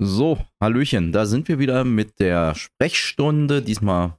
[0.00, 3.62] So, Hallöchen, da sind wir wieder mit der Sprechstunde.
[3.62, 4.16] Diesmal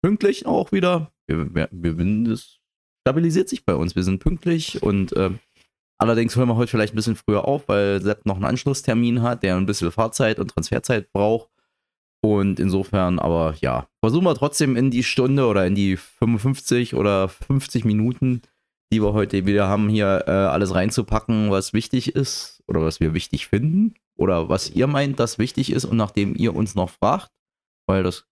[0.00, 1.10] pünktlich auch wieder.
[1.26, 2.60] Wir, wir, wir es
[3.02, 3.96] stabilisiert sich bei uns.
[3.96, 5.30] Wir sind pünktlich und äh,
[5.98, 9.42] allerdings hören wir heute vielleicht ein bisschen früher auf, weil Sepp noch einen Anschlusstermin hat,
[9.42, 11.50] der ein bisschen Fahrzeit und Transferzeit braucht.
[12.20, 17.28] Und insofern, aber ja, versuchen wir trotzdem in die Stunde oder in die 55 oder
[17.28, 18.42] 50 Minuten,
[18.92, 23.14] die wir heute wieder haben, hier äh, alles reinzupacken, was wichtig ist oder was wir
[23.14, 27.30] wichtig finden oder was ihr meint, das wichtig ist und nachdem ihr uns noch fragt,
[27.86, 28.26] weil das,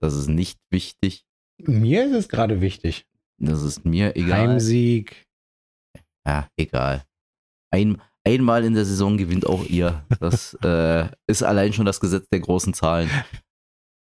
[0.00, 1.24] das ist nicht wichtig.
[1.58, 3.06] Mir ist es gerade wichtig.
[3.38, 4.48] Das ist mir egal.
[4.48, 5.26] Heimsieg.
[6.26, 7.04] Ja, egal.
[7.70, 10.06] Ein, einmal in der Saison gewinnt auch ihr.
[10.20, 13.10] Das äh, ist allein schon das Gesetz der großen Zahlen.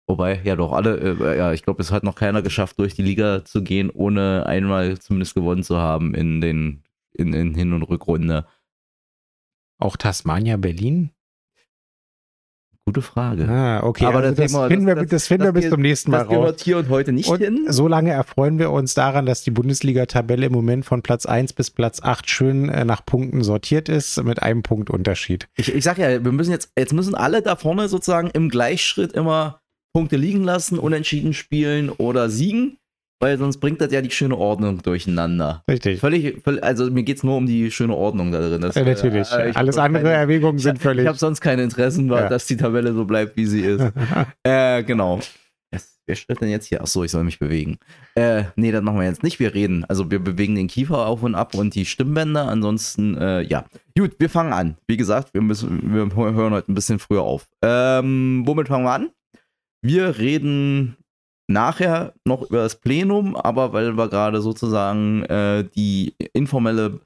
[0.09, 3.03] Wobei, ja doch, alle, äh, ja, ich glaube, es hat noch keiner geschafft, durch die
[3.03, 7.83] Liga zu gehen, ohne einmal zumindest gewonnen zu haben in den in, in Hin- und
[7.83, 8.47] Rückrunde.
[9.79, 11.11] Auch Tasmania Berlin?
[12.89, 13.49] Gute Frage.
[13.49, 14.05] Ah, okay.
[14.05, 16.29] Aber also das, das, finden wir, das, das finden wir bis zum nächsten Mal das
[16.29, 17.67] gehört hier und heute nicht und hin.
[17.69, 21.73] So lange erfreuen wir uns daran, dass die Bundesliga-Tabelle im Moment von Platz 1 bis
[21.73, 25.49] Platz 8 schön äh, nach Punkten sortiert ist, mit einem Punkt Unterschied.
[25.57, 29.13] Ich, ich sag ja, wir müssen jetzt, jetzt müssen alle da vorne sozusagen im Gleichschritt
[29.15, 29.61] immer
[29.93, 32.79] Punkte liegen lassen, unentschieden spielen oder siegen.
[33.19, 35.63] Weil sonst bringt das ja die schöne Ordnung durcheinander.
[35.71, 36.01] Richtig.
[36.01, 38.61] Völlig, völlig also mir geht es nur um die schöne Ordnung da drin.
[38.61, 39.31] Das, ja, natürlich.
[39.33, 41.05] Äh, Alles andere keine, Erwägungen sind ich, völlig.
[41.05, 42.29] Ich habe sonst keine Interessen, ja.
[42.29, 43.83] dass die Tabelle so bleibt, wie sie ist.
[44.43, 45.21] äh, genau.
[46.07, 46.81] Wer stellt denn jetzt hier?
[46.83, 47.79] Achso, ich soll mich bewegen.
[48.15, 49.41] Äh, nee, das machen wir jetzt nicht.
[49.41, 49.85] Wir reden.
[49.87, 52.47] Also wir bewegen den Kiefer auf und ab und die Stimmbänder.
[52.47, 53.65] Ansonsten, äh, ja.
[53.99, 54.77] Gut, wir fangen an.
[54.87, 57.49] Wie gesagt, wir müssen, wir hören heute ein bisschen früher auf.
[57.63, 59.11] Ähm, womit fangen wir an?
[59.83, 60.97] Wir reden
[61.49, 67.01] nachher noch über das Plenum, aber weil wir gerade sozusagen äh, die informelle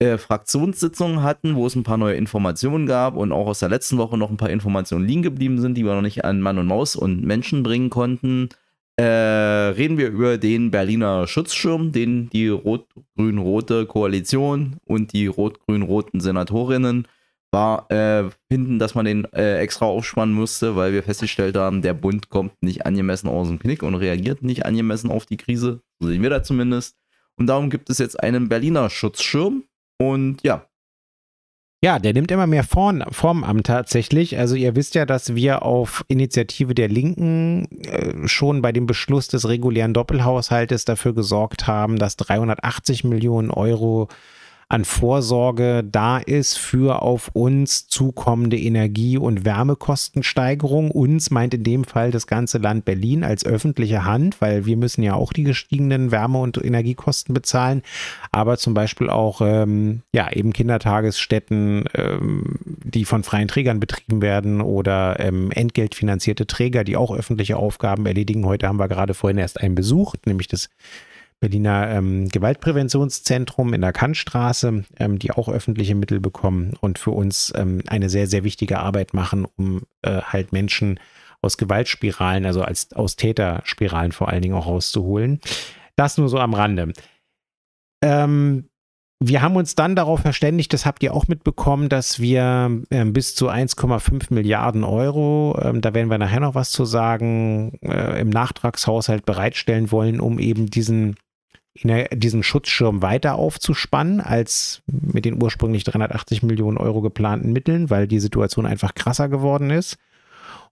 [0.00, 3.98] äh, Fraktionssitzung hatten, wo es ein paar neue Informationen gab und auch aus der letzten
[3.98, 6.66] Woche noch ein paar Informationen liegen geblieben sind, die wir noch nicht an Mann und
[6.66, 8.48] Maus und Menschen bringen konnten,
[8.96, 17.06] äh, reden wir über den Berliner Schutzschirm, den die rot-grün-rote Koalition und die rot-grün-roten Senatorinnen
[17.58, 21.94] war, äh, finden, dass man den äh, extra aufspannen musste, weil wir festgestellt haben, der
[21.94, 25.80] Bund kommt nicht angemessen aus dem Knick und reagiert nicht angemessen auf die Krise.
[25.98, 26.96] So sehen wir da zumindest.
[27.36, 29.64] Und darum gibt es jetzt einen Berliner Schutzschirm.
[30.00, 30.66] Und ja.
[31.82, 34.38] Ja, der nimmt immer mehr Form, Form an tatsächlich.
[34.38, 39.28] Also ihr wisst ja, dass wir auf Initiative der Linken äh, schon bei dem Beschluss
[39.28, 44.08] des regulären Doppelhaushaltes dafür gesorgt haben, dass 380 Millionen Euro
[44.70, 50.90] an Vorsorge da ist für auf uns zukommende Energie- und Wärmekostensteigerung.
[50.90, 55.02] Uns meint in dem Fall das ganze Land Berlin als öffentliche Hand, weil wir müssen
[55.02, 57.82] ja auch die gestiegenen Wärme- und Energiekosten bezahlen,
[58.30, 64.60] aber zum Beispiel auch ähm, ja eben Kindertagesstätten, ähm, die von freien Trägern betrieben werden
[64.60, 68.44] oder ähm, entgeltfinanzierte Träger, die auch öffentliche Aufgaben erledigen.
[68.44, 70.68] Heute haben wir gerade vorhin erst einen besucht, nämlich das
[71.40, 77.52] Berliner ähm, Gewaltpräventionszentrum in der Kantstraße, ähm, die auch öffentliche Mittel bekommen und für uns
[77.56, 80.98] ähm, eine sehr, sehr wichtige Arbeit machen, um äh, halt Menschen
[81.40, 85.40] aus Gewaltspiralen, also als, aus Täterspiralen vor allen Dingen auch rauszuholen.
[85.94, 86.92] Das nur so am Rande.
[88.02, 88.68] Ähm,
[89.20, 93.34] wir haben uns dann darauf verständigt, das habt ihr auch mitbekommen, dass wir äh, bis
[93.34, 98.28] zu 1,5 Milliarden Euro, äh, da werden wir nachher noch was zu sagen, äh, im
[98.30, 101.16] Nachtragshaushalt bereitstellen wollen, um eben diesen
[101.84, 108.20] diesen Schutzschirm weiter aufzuspannen als mit den ursprünglich 380 Millionen Euro geplanten Mitteln, weil die
[108.20, 109.96] Situation einfach krasser geworden ist.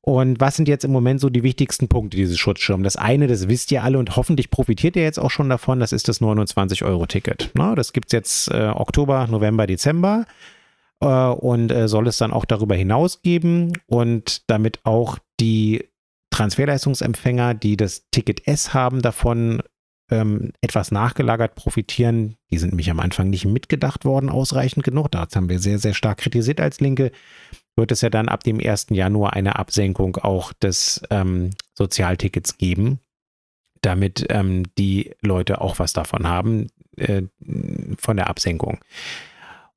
[0.01, 2.85] Und was sind jetzt im Moment so die wichtigsten Punkte dieses Schutzschirms?
[2.85, 5.93] Das eine, das wisst ihr alle und hoffentlich profitiert ihr jetzt auch schon davon, das
[5.93, 7.51] ist das 29-Euro-Ticket.
[7.75, 10.25] Das gibt es jetzt äh, Oktober, November, Dezember
[11.01, 15.89] äh, und äh, soll es dann auch darüber hinaus geben und damit auch die
[16.31, 19.61] Transferleistungsempfänger, die das Ticket S haben, davon
[20.11, 22.37] ähm, etwas nachgelagert profitieren.
[22.51, 25.11] Die sind nämlich am Anfang nicht mitgedacht worden, ausreichend genug.
[25.11, 27.11] Das haben wir sehr, sehr stark kritisiert als Linke.
[27.75, 28.87] Wird es ja dann ab dem 1.
[28.91, 33.01] Januar eine Absenkung auch des ähm, Sozialtickets geben,
[33.83, 37.23] damit ähm, die Leute auch was davon haben, äh,
[37.99, 38.79] von der Absenkung.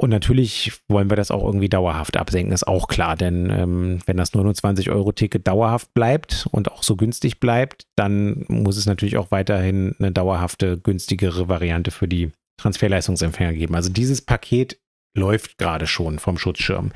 [0.01, 3.18] Und natürlich wollen wir das auch irgendwie dauerhaft absenken, ist auch klar.
[3.18, 8.86] Denn ähm, wenn das 29-Euro-Ticket dauerhaft bleibt und auch so günstig bleibt, dann muss es
[8.86, 12.31] natürlich auch weiterhin eine dauerhafte, günstigere Variante für die
[12.62, 13.75] Transferleistungsempfänger geben.
[13.75, 14.80] Also dieses Paket
[15.18, 16.94] läuft gerade schon vom Schutzschirm.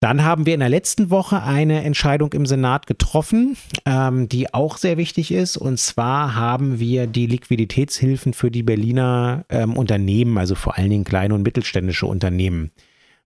[0.00, 4.76] Dann haben wir in der letzten Woche eine Entscheidung im Senat getroffen, ähm, die auch
[4.76, 5.56] sehr wichtig ist.
[5.56, 11.04] Und zwar haben wir die Liquiditätshilfen für die Berliner ähm, Unternehmen, also vor allen Dingen
[11.04, 12.70] kleine und mittelständische Unternehmen,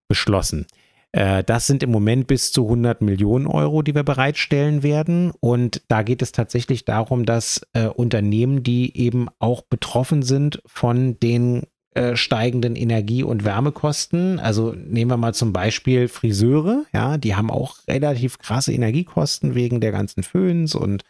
[0.08, 0.66] beschlossen.
[1.12, 5.30] Äh, das sind im Moment bis zu 100 Millionen Euro, die wir bereitstellen werden.
[5.40, 11.20] Und da geht es tatsächlich darum, dass äh, Unternehmen, die eben auch betroffen sind von
[11.20, 11.64] den
[11.94, 14.38] äh, steigenden Energie- und Wärmekosten.
[14.38, 19.80] Also nehmen wir mal zum Beispiel Friseure, ja, die haben auch relativ krasse Energiekosten wegen
[19.80, 21.04] der ganzen Föhns und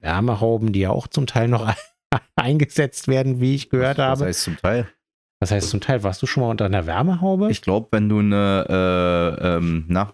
[0.00, 1.72] Wärmehauben, die ja auch zum Teil noch
[2.36, 4.20] eingesetzt werden, wie ich gehört was, habe.
[4.20, 4.88] Was heißt zum Teil?
[5.40, 6.02] Was heißt zum Teil?
[6.02, 7.50] Warst du schon mal unter einer Wärmehaube?
[7.50, 10.12] Ich glaube, wenn du eine, äh, ähm, na,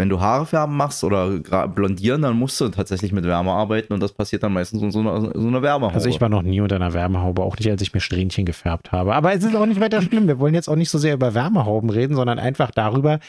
[0.00, 1.38] wenn du Haare färben machst oder
[1.68, 5.00] blondieren, dann musst du tatsächlich mit Wärme arbeiten und das passiert dann meistens in so
[5.00, 5.94] einer, so einer Wärmehaube.
[5.94, 8.92] Also ich war noch nie unter einer Wärmehaube, auch nicht, als ich mir Strähnchen gefärbt
[8.92, 9.14] habe.
[9.14, 10.26] Aber es ist auch nicht weiter schlimm.
[10.26, 13.20] Wir wollen jetzt auch nicht so sehr über Wärmehauben reden, sondern einfach darüber,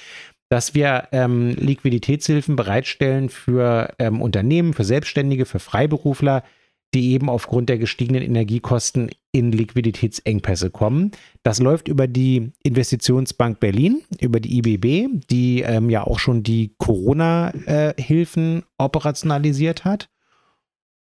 [0.50, 6.44] dass wir ähm, Liquiditätshilfen bereitstellen für ähm, Unternehmen, für Selbstständige, für Freiberufler,
[6.94, 11.12] die eben aufgrund der gestiegenen Energiekosten in Liquiditätsengpässe kommen.
[11.44, 16.76] Das läuft über die Investitionsbank Berlin, über die IBB, die ähm, ja auch schon die
[16.78, 20.10] Corona-Hilfen äh, operationalisiert hat.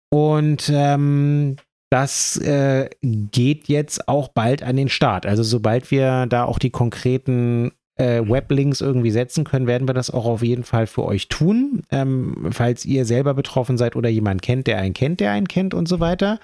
[0.09, 1.55] Und ähm,
[1.89, 5.25] das äh, geht jetzt auch bald an den Start.
[5.25, 10.09] Also sobald wir da auch die konkreten äh, Weblinks irgendwie setzen können, werden wir das
[10.09, 11.81] auch auf jeden Fall für euch tun.
[11.91, 15.73] Ähm, falls ihr selber betroffen seid oder jemand kennt, der einen kennt, der einen kennt
[15.73, 16.39] und so weiter.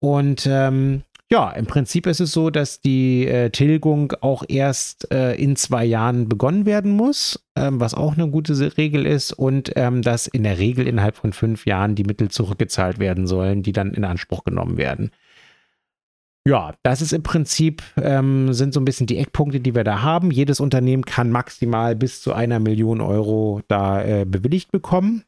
[0.00, 1.02] Und ähm,
[1.32, 5.84] ja, im Prinzip ist es so, dass die äh, Tilgung auch erst äh, in zwei
[5.84, 10.42] Jahren begonnen werden muss, ähm, was auch eine gute Regel ist und ähm, dass in
[10.42, 14.42] der Regel innerhalb von fünf Jahren die Mittel zurückgezahlt werden sollen, die dann in Anspruch
[14.42, 15.12] genommen werden.
[16.50, 20.02] Ja, das ist im Prinzip, ähm, sind so ein bisschen die Eckpunkte, die wir da
[20.02, 20.32] haben.
[20.32, 25.22] Jedes Unternehmen kann maximal bis zu einer Million Euro da äh, bewilligt bekommen.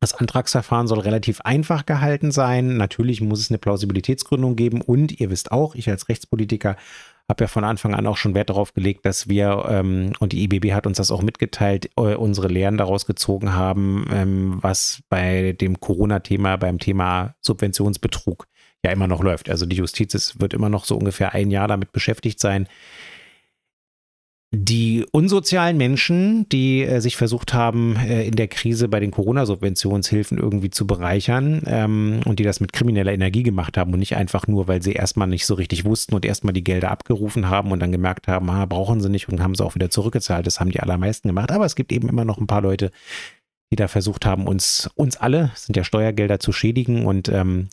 [0.00, 2.78] Das Antragsverfahren soll relativ einfach gehalten sein.
[2.78, 6.76] Natürlich muss es eine Plausibilitätsgründung geben und ihr wisst auch, ich als Rechtspolitiker
[7.28, 10.44] habe ja von Anfang an auch schon Wert darauf gelegt, dass wir, ähm, und die
[10.44, 15.52] IBB hat uns das auch mitgeteilt, äh, unsere Lehren daraus gezogen haben, ähm, was bei
[15.52, 18.46] dem Corona-Thema, beim Thema Subventionsbetrug
[18.84, 19.50] ja immer noch läuft.
[19.50, 22.68] Also die Justiz ist, wird immer noch so ungefähr ein Jahr damit beschäftigt sein,
[24.56, 30.38] die unsozialen Menschen, die äh, sich versucht haben, äh, in der Krise bei den Corona-Subventionshilfen
[30.38, 34.46] irgendwie zu bereichern ähm, und die das mit krimineller Energie gemacht haben und nicht einfach
[34.46, 37.80] nur, weil sie erstmal nicht so richtig wussten und erstmal die Gelder abgerufen haben und
[37.80, 40.46] dann gemerkt haben, ah, brauchen sie nicht und haben sie auch wieder zurückgezahlt.
[40.46, 41.50] Das haben die allermeisten gemacht.
[41.50, 42.90] Aber es gibt eben immer noch ein paar Leute,
[43.72, 47.70] die da versucht haben, uns, uns alle, sind ja Steuergelder, zu schädigen und ähm,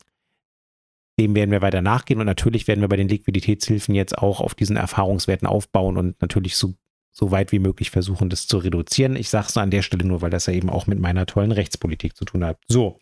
[1.18, 4.54] dem werden wir weiter nachgehen und natürlich werden wir bei den Liquiditätshilfen jetzt auch auf
[4.54, 6.74] diesen Erfahrungswerten aufbauen und natürlich so,
[7.10, 9.16] so weit wie möglich versuchen, das zu reduzieren.
[9.16, 11.52] Ich sage es an der Stelle nur, weil das ja eben auch mit meiner tollen
[11.52, 12.58] Rechtspolitik zu tun hat.
[12.66, 12.98] So,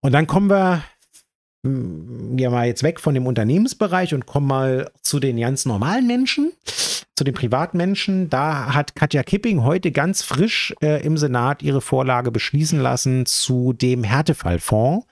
[0.00, 0.82] und dann kommen wir
[1.64, 6.06] mm, ja mal jetzt weg von dem Unternehmensbereich und kommen mal zu den ganz normalen
[6.06, 6.52] Menschen,
[7.14, 8.30] zu den Privatmenschen.
[8.30, 13.74] Da hat Katja Kipping heute ganz frisch äh, im Senat ihre Vorlage beschließen lassen zu
[13.74, 15.06] dem Härtefallfonds.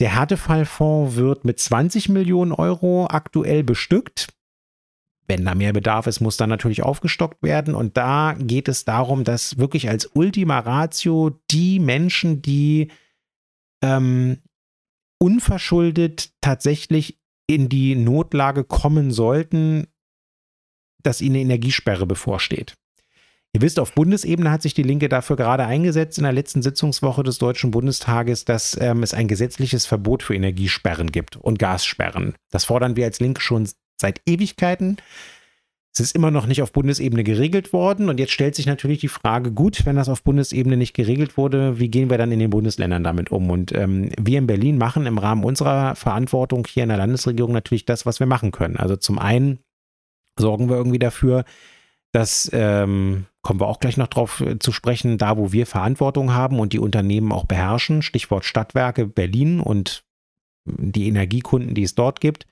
[0.00, 4.32] Der Härtefallfonds wird mit 20 Millionen Euro aktuell bestückt.
[5.28, 7.74] Wenn da mehr Bedarf ist, muss dann natürlich aufgestockt werden.
[7.74, 12.90] Und da geht es darum, dass wirklich als Ultima Ratio die Menschen, die
[13.82, 14.38] ähm,
[15.18, 19.86] unverschuldet tatsächlich in die Notlage kommen sollten,
[21.02, 22.74] dass ihnen eine Energiesperre bevorsteht.
[23.52, 27.24] Ihr wisst, auf Bundesebene hat sich die Linke dafür gerade eingesetzt in der letzten Sitzungswoche
[27.24, 32.34] des Deutschen Bundestages, dass ähm, es ein gesetzliches Verbot für Energiesperren gibt und Gassperren.
[32.50, 33.68] Das fordern wir als Linke schon
[34.00, 34.98] seit Ewigkeiten.
[35.92, 39.08] Es ist immer noch nicht auf Bundesebene geregelt worden und jetzt stellt sich natürlich die
[39.08, 42.50] Frage, gut, wenn das auf Bundesebene nicht geregelt wurde, wie gehen wir dann in den
[42.50, 43.50] Bundesländern damit um?
[43.50, 47.86] Und ähm, wir in Berlin machen im Rahmen unserer Verantwortung hier in der Landesregierung natürlich
[47.86, 48.76] das, was wir machen können.
[48.76, 49.58] Also zum einen
[50.38, 51.44] sorgen wir irgendwie dafür,
[52.12, 56.32] dass ähm, kommen wir auch gleich noch drauf äh, zu sprechen, da wo wir Verantwortung
[56.32, 60.04] haben und die Unternehmen auch beherrschen, Stichwort Stadtwerke Berlin und
[60.66, 62.46] die Energiekunden, die es dort gibt.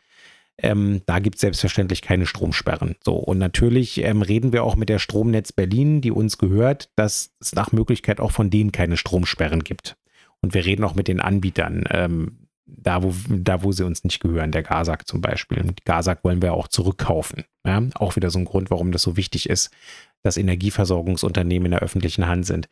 [0.60, 2.96] Ähm, da gibt es selbstverständlich keine Stromsperren.
[3.04, 7.32] So, und natürlich ähm, reden wir auch mit der Stromnetz Berlin, die uns gehört, dass
[7.40, 9.96] es nach Möglichkeit auch von denen keine Stromsperren gibt.
[10.40, 14.20] Und wir reden auch mit den Anbietern, ähm, da, wo, da wo sie uns nicht
[14.20, 15.60] gehören, der Gasak zum Beispiel.
[15.60, 17.44] Und Gasak wollen wir auch zurückkaufen.
[17.64, 17.82] Ja?
[17.94, 19.70] Auch wieder so ein Grund, warum das so wichtig ist,
[20.22, 22.68] dass Energieversorgungsunternehmen in der öffentlichen Hand sind.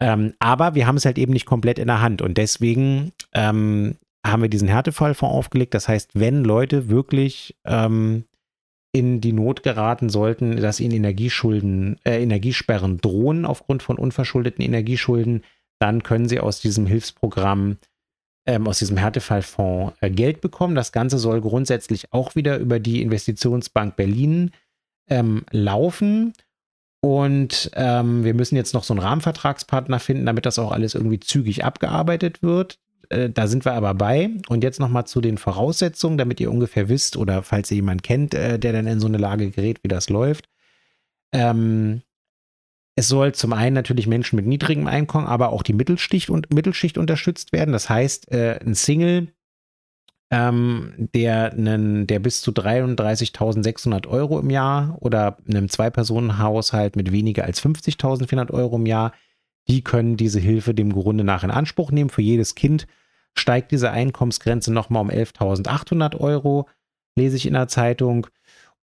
[0.00, 3.96] Ähm, aber wir haben es halt eben nicht komplett in der Hand und deswegen ähm,
[4.26, 5.74] haben wir diesen Härtefallfonds aufgelegt.
[5.74, 8.24] Das heißt, wenn Leute wirklich ähm,
[8.92, 15.42] in die Not geraten sollten, dass ihnen Energieschulden, äh, Energiesperren drohen aufgrund von unverschuldeten Energieschulden,
[15.78, 17.78] dann können sie aus diesem Hilfsprogramm,
[18.46, 20.74] ähm, aus diesem Härtefallfonds äh, Geld bekommen.
[20.74, 24.52] Das Ganze soll grundsätzlich auch wieder über die Investitionsbank Berlin
[25.08, 26.32] ähm, laufen.
[27.00, 31.20] Und ähm, wir müssen jetzt noch so einen Rahmenvertragspartner finden, damit das auch alles irgendwie
[31.20, 32.78] zügig abgearbeitet wird.
[33.10, 34.30] Äh, da sind wir aber bei.
[34.48, 38.34] Und jetzt nochmal zu den Voraussetzungen, damit ihr ungefähr wisst oder falls ihr jemanden kennt,
[38.34, 40.48] äh, der dann in so eine Lage gerät, wie das läuft.
[41.32, 42.02] Ähm,
[42.96, 46.96] es soll zum einen natürlich Menschen mit niedrigem Einkommen, aber auch die Mittelschicht und Mittelschicht
[46.96, 47.72] unterstützt werden.
[47.72, 49.28] Das heißt, äh, ein Single,
[50.30, 57.44] ähm, der, einen, der bis zu 33.600 Euro im Jahr oder einem Zwei-Personen-Haushalt mit weniger
[57.44, 59.12] als 50.400 Euro im Jahr,
[59.68, 62.10] die können diese Hilfe dem Grunde nach in Anspruch nehmen.
[62.10, 62.86] Für jedes Kind
[63.34, 66.66] steigt diese Einkommensgrenze nochmal um 11.800 Euro,
[67.14, 68.26] lese ich in der Zeitung.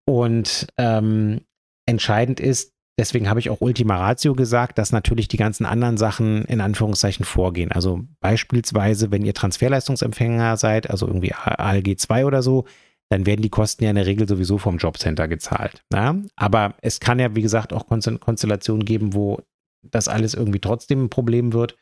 [0.06, 1.42] Und ähm,
[1.88, 6.46] entscheidend ist, Deswegen habe ich auch Ultima Ratio gesagt, dass natürlich die ganzen anderen Sachen
[6.46, 7.72] in Anführungszeichen vorgehen.
[7.72, 12.66] Also beispielsweise, wenn ihr Transferleistungsempfänger seid, also irgendwie ALG 2 oder so,
[13.10, 15.84] dann werden die Kosten ja in der Regel sowieso vom Jobcenter gezahlt.
[15.92, 16.16] Ja?
[16.36, 19.42] Aber es kann ja, wie gesagt, auch Konstellationen geben, wo
[19.82, 21.76] das alles irgendwie trotzdem ein Problem wird,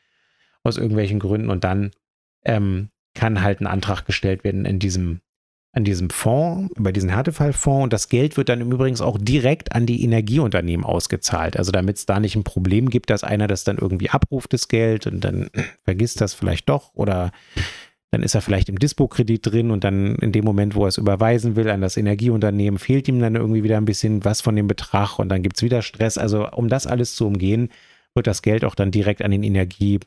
[0.64, 1.50] aus irgendwelchen Gründen.
[1.50, 1.92] Und dann
[2.46, 5.22] ähm, kann halt ein Antrag gestellt werden in diesem
[5.74, 7.84] an diesem Fonds, über diesen Härtefallfonds.
[7.84, 11.58] Und das Geld wird dann im Übrigen auch direkt an die Energieunternehmen ausgezahlt.
[11.58, 14.68] Also damit es da nicht ein Problem gibt, dass einer das dann irgendwie abruft, das
[14.68, 15.50] Geld, und dann
[15.84, 17.32] vergisst das vielleicht doch oder
[18.14, 20.98] dann ist er vielleicht im Dispo-Kredit drin und dann in dem Moment, wo er es
[20.98, 24.68] überweisen will an das Energieunternehmen, fehlt ihm dann irgendwie wieder ein bisschen was von dem
[24.68, 26.18] Betrag und dann gibt es wieder Stress.
[26.18, 27.70] Also um das alles zu umgehen,
[28.14, 30.00] wird das Geld auch dann direkt an den Energie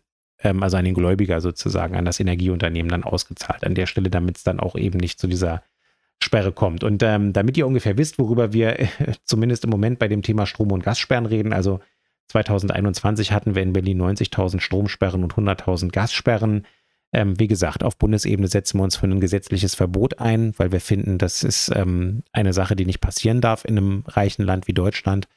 [0.45, 3.65] ähm, also an den Gläubiger sozusagen, an das Energieunternehmen dann ausgezahlt.
[3.65, 5.63] An der Stelle, damit es dann auch eben nicht zu dieser
[6.23, 6.85] Sperre kommt.
[6.85, 8.87] Und ähm, damit ihr ungefähr wisst, worüber wir äh,
[9.25, 11.81] zumindest im Moment bei dem Thema Strom- und Gassperren reden, also
[12.29, 16.67] 2021 hatten wir in Berlin 90.000 Stromsperren und 100.000 Gassperren.
[17.13, 20.81] Ähm, wie gesagt, auf Bundesebene setzen wir uns für ein gesetzliches Verbot ein, weil wir
[20.81, 24.73] finden, das ist ähm, eine Sache, die nicht passieren darf in einem reichen Land wie
[24.73, 25.29] Deutschland.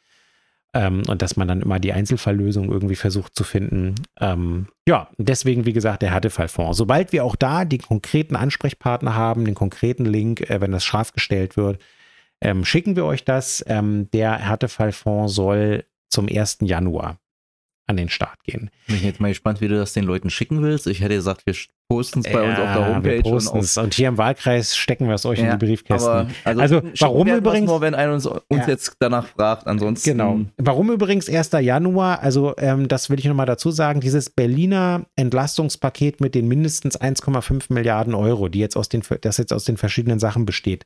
[0.73, 3.95] Ähm, und dass man dann immer die Einzelfalllösung irgendwie versucht zu finden.
[4.19, 6.77] Ähm, ja, deswegen, wie gesagt, der Härtefallfonds.
[6.77, 11.13] Sobald wir auch da den konkreten Ansprechpartner haben, den konkreten Link, äh, wenn das scharf
[11.13, 11.81] gestellt wird,
[12.41, 13.63] ähm, schicken wir euch das.
[13.67, 16.59] Ähm, der Härtefallfonds soll zum 1.
[16.61, 17.17] Januar
[17.87, 18.69] an den Start gehen.
[18.85, 20.87] Bin ich jetzt mal gespannt, wie du das den Leuten schicken willst.
[20.87, 21.55] Ich hätte gesagt, wir
[21.89, 23.23] posten es bei ja, uns auf der Homepage.
[23.23, 26.09] Wir und, auf und, hier im Wahlkreis stecken wir es euch ja, in die Briefkästen.
[26.09, 27.67] Aber, also, also warum übrigens.
[27.67, 28.67] Nur, wenn einer uns, uns ja.
[28.67, 29.67] jetzt danach fragt.
[29.67, 30.09] Ansonsten.
[30.09, 30.41] Genau.
[30.57, 31.51] Warum übrigens 1.
[31.61, 32.21] Januar?
[32.21, 34.01] Also, ähm, das will ich nochmal dazu sagen.
[34.01, 39.53] Dieses Berliner Entlastungspaket mit den mindestens 1,5 Milliarden Euro, die jetzt aus den, das jetzt
[39.53, 40.85] aus den verschiedenen Sachen besteht,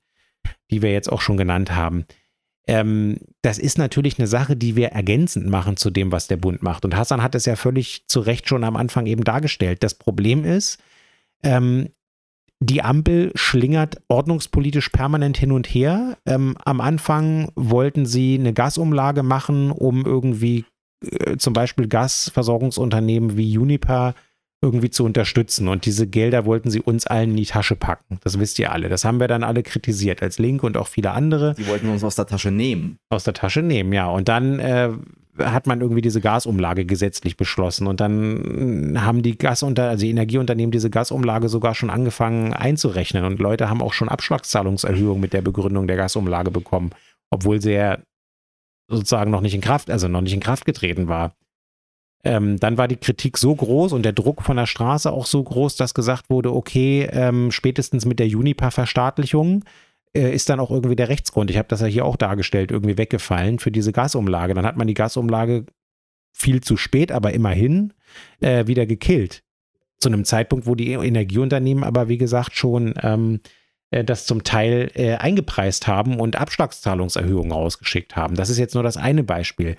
[0.69, 2.05] die wir jetzt auch schon genannt haben
[2.67, 6.61] ähm, das ist natürlich eine Sache, die wir ergänzend machen zu dem, was der Bund
[6.61, 6.85] macht.
[6.85, 9.83] Und Hassan hat es ja völlig zu Recht schon am Anfang eben dargestellt.
[9.83, 10.79] Das Problem ist,
[11.43, 11.89] ähm,
[12.63, 16.17] die Ampel schlingert ordnungspolitisch permanent hin und her.
[16.27, 20.65] Ähm, am Anfang wollten sie eine Gasumlage machen, um irgendwie
[21.03, 24.13] äh, zum Beispiel Gasversorgungsunternehmen wie Uniper
[24.61, 25.67] irgendwie zu unterstützen.
[25.67, 28.19] Und diese Gelder wollten sie uns allen in die Tasche packen.
[28.23, 28.89] Das wisst ihr alle.
[28.89, 31.55] Das haben wir dann alle kritisiert, als Linke und auch viele andere.
[31.57, 32.97] Sie wollten uns aus der Tasche nehmen.
[33.09, 34.07] Aus der Tasche nehmen, ja.
[34.07, 34.91] Und dann äh,
[35.39, 37.87] hat man irgendwie diese Gasumlage gesetzlich beschlossen.
[37.87, 43.25] Und dann haben die Gasunter, also die Energieunternehmen diese Gasumlage sogar schon angefangen einzurechnen.
[43.25, 46.91] Und Leute haben auch schon Abschlagszahlungserhöhungen mit der Begründung der Gasumlage bekommen,
[47.31, 47.97] obwohl sie ja
[48.87, 51.33] sozusagen noch nicht in Kraft, also noch nicht in Kraft getreten war.
[52.23, 55.41] Ähm, dann war die Kritik so groß und der Druck von der Straße auch so
[55.43, 59.63] groß, dass gesagt wurde, okay, ähm, spätestens mit der Juniper-Verstaatlichung
[60.13, 62.97] äh, ist dann auch irgendwie der Rechtsgrund, ich habe das ja hier auch dargestellt, irgendwie
[62.97, 64.53] weggefallen für diese Gasumlage.
[64.53, 65.65] Dann hat man die Gasumlage
[66.31, 67.93] viel zu spät, aber immerhin
[68.39, 69.43] äh, wieder gekillt.
[69.99, 73.39] Zu einem Zeitpunkt, wo die Energieunternehmen aber, wie gesagt, schon ähm,
[73.91, 78.35] äh, das zum Teil äh, eingepreist haben und Abschlagszahlungserhöhungen rausgeschickt haben.
[78.35, 79.77] Das ist jetzt nur das eine Beispiel.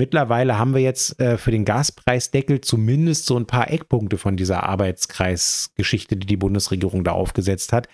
[0.00, 4.62] Mittlerweile haben wir jetzt äh, für den Gaspreisdeckel zumindest so ein paar Eckpunkte von dieser
[4.62, 7.86] Arbeitskreisgeschichte, die die Bundesregierung da aufgesetzt hat,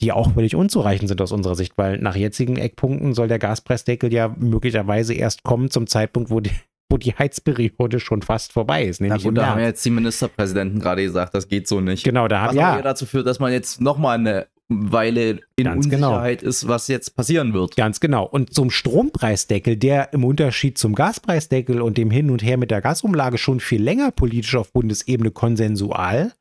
[0.00, 4.12] die auch völlig unzureichend sind aus unserer Sicht, weil nach jetzigen Eckpunkten soll der Gaspreisdeckel
[4.12, 6.50] ja möglicherweise erst kommen zum Zeitpunkt, wo die,
[6.90, 9.00] wo die Heizperiode schon fast vorbei ist.
[9.00, 12.02] Na gut, da haben jetzt die Ministerpräsidenten gerade gesagt, das geht so nicht.
[12.02, 16.08] Genau, da haben ja dazu führt, dass man jetzt nochmal eine Weile in Ganz genau.
[16.08, 16.50] Unsicherheit genau.
[16.50, 17.76] ist, was jetzt passieren wird.
[17.76, 18.26] Ganz genau.
[18.26, 22.82] Und zum Strompreisdeckel, der im Unterschied zum Gaspreisdeckel und dem Hin und Her mit der
[22.82, 26.32] Gasumlage schon viel länger politisch auf Bundesebene konsensual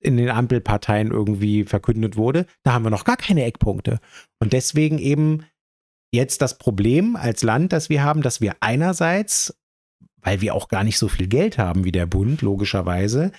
[0.00, 4.00] in den Ampelparteien irgendwie verkündet wurde, da haben wir noch gar keine Eckpunkte.
[4.38, 5.44] Und deswegen eben
[6.12, 9.58] jetzt das Problem als Land, das wir haben, dass wir einerseits,
[10.20, 13.32] weil wir auch gar nicht so viel Geld haben wie der Bund, logischerweise,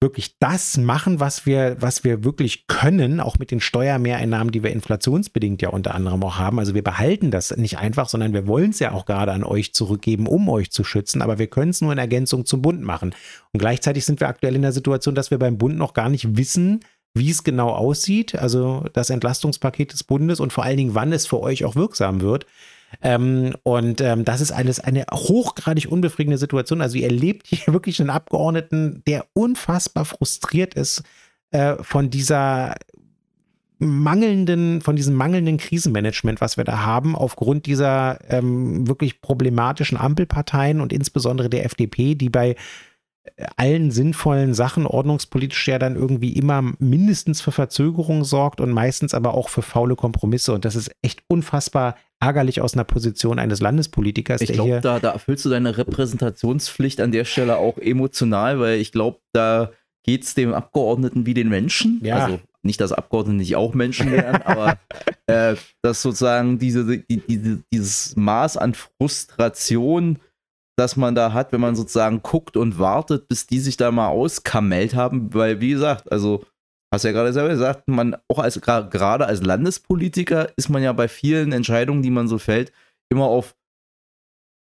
[0.00, 4.70] wirklich das machen, was wir, was wir wirklich können, auch mit den Steuermehreinnahmen, die wir
[4.70, 6.60] inflationsbedingt ja unter anderem auch haben.
[6.60, 9.74] Also wir behalten das nicht einfach, sondern wir wollen es ja auch gerade an euch
[9.74, 13.14] zurückgeben, um euch zu schützen, aber wir können es nur in Ergänzung zum Bund machen.
[13.52, 16.36] Und gleichzeitig sind wir aktuell in der Situation, dass wir beim Bund noch gar nicht
[16.36, 16.80] wissen,
[17.14, 21.26] wie es genau aussieht, also das Entlastungspaket des Bundes und vor allen Dingen, wann es
[21.26, 22.46] für euch auch wirksam wird.
[23.02, 26.80] Ähm, und ähm, das ist alles eine hochgradig unbefriedigende Situation.
[26.80, 31.02] Also ihr erlebt hier wirklich einen Abgeordneten, der unfassbar frustriert ist
[31.50, 32.74] äh, von dieser
[33.78, 40.80] mangelnden, von diesem mangelnden Krisenmanagement, was wir da haben, aufgrund dieser ähm, wirklich problematischen Ampelparteien
[40.80, 42.56] und insbesondere der FDP, die bei
[43.56, 49.34] allen sinnvollen Sachen ordnungspolitisch ja dann irgendwie immer mindestens für Verzögerung sorgt und meistens aber
[49.34, 50.52] auch für faule Kompromisse.
[50.52, 54.40] Und das ist echt unfassbar ärgerlich aus einer Position eines Landespolitikers.
[54.40, 58.92] Ich glaube, da, da erfüllst du deine Repräsentationspflicht an der Stelle auch emotional, weil ich
[58.92, 59.70] glaube, da
[60.04, 62.00] geht es dem Abgeordneten wie den Menschen.
[62.02, 62.24] Ja.
[62.24, 64.78] Also nicht, dass Abgeordnete nicht auch Menschen wären, aber
[65.26, 70.18] äh, dass sozusagen diese, die, diese, dieses Maß an Frustration
[70.78, 74.08] das man da hat, wenn man sozusagen guckt und wartet, bis die sich da mal
[74.08, 76.44] auskammellt haben, weil wie gesagt, also
[76.92, 81.08] hast ja gerade selber gesagt, man auch als gerade als Landespolitiker ist man ja bei
[81.08, 82.72] vielen Entscheidungen, die man so fällt,
[83.10, 83.54] immer auf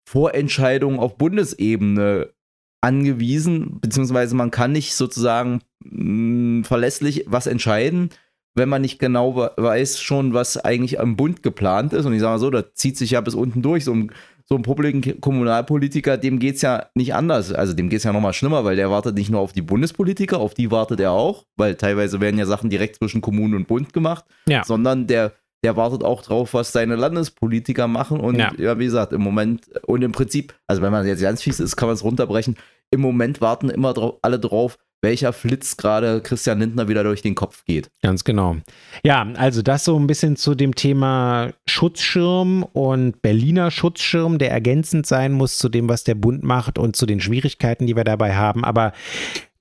[0.07, 2.33] Vorentscheidungen auf Bundesebene
[2.81, 8.09] angewiesen, beziehungsweise man kann nicht sozusagen mh, mm, verlässlich was entscheiden,
[8.55, 12.05] wenn man nicht genau weiß schon, was eigentlich am Bund geplant ist.
[12.05, 13.83] Und ich sage mal so, da zieht sich ja bis unten durch.
[13.83, 14.11] So ein
[14.49, 17.51] so ein popeligen Kommunalpolitiker, dem geht es ja nicht anders.
[17.51, 20.39] Also dem geht es ja nochmal schlimmer, weil der wartet nicht nur auf die Bundespolitiker,
[20.39, 23.91] auf die wartet er auch, weil teilweise werden ja Sachen direkt zwischen Kommunen und Bund
[23.91, 24.63] gemacht, ja.
[24.63, 25.33] sondern der,
[25.65, 28.21] der wartet auch drauf, was seine Landespolitiker machen.
[28.21, 28.53] Und ja.
[28.57, 31.75] ja, wie gesagt, im Moment und im Prinzip, also wenn man jetzt ganz fies ist,
[31.75, 32.55] kann man es runterbrechen.
[32.89, 34.77] Im Moment warten immer drauf, alle drauf,
[35.07, 37.89] welcher Flitz gerade Christian Lindner wieder durch den Kopf geht.
[38.01, 38.57] Ganz genau.
[39.03, 45.05] Ja, also das so ein bisschen zu dem Thema Schutzschirm und Berliner Schutzschirm, der ergänzend
[45.05, 48.35] sein muss zu dem, was der Bund macht und zu den Schwierigkeiten, die wir dabei
[48.35, 48.65] haben.
[48.65, 48.91] Aber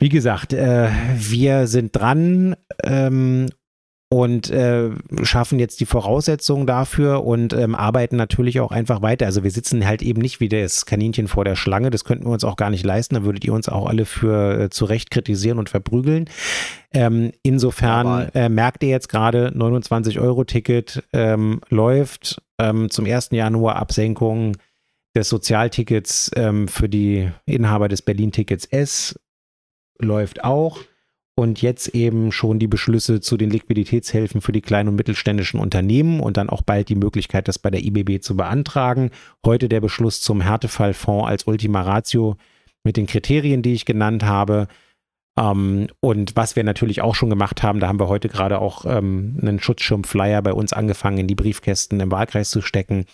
[0.01, 3.47] wie gesagt, äh, wir sind dran ähm,
[4.09, 4.91] und äh,
[5.23, 9.27] schaffen jetzt die Voraussetzungen dafür und ähm, arbeiten natürlich auch einfach weiter.
[9.27, 12.33] Also wir sitzen halt eben nicht wie das Kaninchen vor der Schlange, das könnten wir
[12.33, 15.11] uns auch gar nicht leisten, da würdet ihr uns auch alle für äh, zu Recht
[15.11, 16.31] kritisieren und verprügeln.
[16.93, 23.31] Ähm, insofern äh, merkt ihr jetzt gerade, 29-Euro-Ticket ähm, läuft ähm, zum 1.
[23.33, 24.57] Januar Absenkung
[25.17, 29.19] des Sozialtickets ähm, für die Inhaber des Berlin-Tickets S
[29.99, 30.79] läuft auch
[31.39, 36.21] und jetzt eben schon die Beschlüsse zu den Liquiditätshilfen für die kleinen und mittelständischen Unternehmen
[36.21, 39.11] und dann auch bald die Möglichkeit, das bei der IBB zu beantragen.
[39.45, 42.37] Heute der Beschluss zum Härtefallfonds als Ultima Ratio
[42.85, 44.67] mit den Kriterien, die ich genannt habe.
[45.39, 48.87] Ähm, und was wir natürlich auch schon gemacht haben, da haben wir heute gerade auch
[48.87, 53.05] ähm, einen Schutzschirmflyer bei uns angefangen, in die Briefkästen im Wahlkreis zu stecken.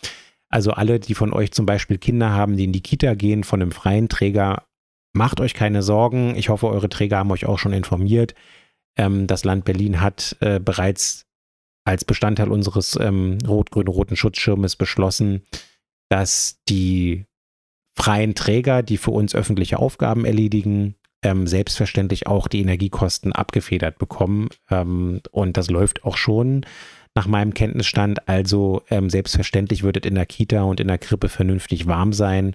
[0.48, 3.60] Also alle, die von euch zum Beispiel Kinder haben, die in die Kita gehen, von
[3.60, 4.62] einem freien Träger
[5.12, 6.34] Macht euch keine Sorgen.
[6.36, 8.34] Ich hoffe, eure Träger haben euch auch schon informiert.
[8.96, 11.26] Ähm, das Land Berlin hat äh, bereits
[11.84, 15.42] als Bestandteil unseres ähm, rot-grün-roten Schutzschirmes beschlossen,
[16.08, 17.26] dass die
[17.96, 24.48] freien Träger, die für uns öffentliche Aufgaben erledigen, ähm, selbstverständlich auch die Energiekosten abgefedert bekommen.
[24.70, 26.64] Ähm, und das läuft auch schon
[27.14, 28.28] nach meinem Kenntnisstand.
[28.28, 32.54] Also ähm, selbstverständlich wird es in der Kita und in der Krippe vernünftig warm sein.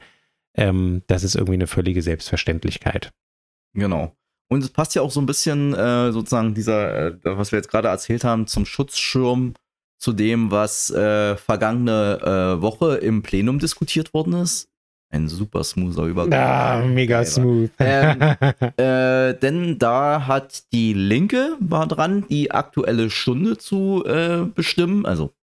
[0.57, 3.11] Ähm, das ist irgendwie eine völlige Selbstverständlichkeit.
[3.73, 4.15] Genau.
[4.49, 7.69] Und es passt ja auch so ein bisschen äh, sozusagen dieser, äh, was wir jetzt
[7.69, 9.53] gerade erzählt haben, zum Schutzschirm
[9.99, 12.19] zu dem, was äh, vergangene
[12.57, 14.69] äh, Woche im Plenum diskutiert worden ist.
[15.09, 16.31] Ein super smoother Übergang.
[16.33, 17.71] Ja, mega smooth.
[17.79, 18.19] Ähm,
[18.77, 25.05] äh, denn da hat die Linke war dran, die aktuelle Stunde zu äh, bestimmen.
[25.05, 25.33] Also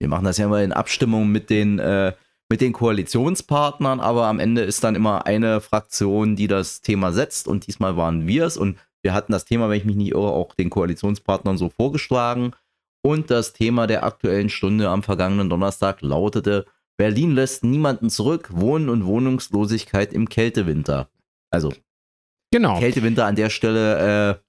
[0.00, 2.12] wir machen das ja immer in Abstimmung mit den äh,
[2.52, 7.48] mit den Koalitionspartnern, aber am Ende ist dann immer eine Fraktion, die das Thema setzt
[7.48, 10.32] und diesmal waren wir es und wir hatten das Thema, wenn ich mich nicht irre,
[10.32, 12.52] auch den Koalitionspartnern so vorgeschlagen
[13.02, 16.66] und das Thema der aktuellen Stunde am vergangenen Donnerstag lautete,
[16.98, 21.08] Berlin lässt niemanden zurück, Wohnen und Wohnungslosigkeit im Kältewinter.
[21.50, 21.72] Also,
[22.50, 22.78] genau.
[22.78, 24.40] Kältewinter an der Stelle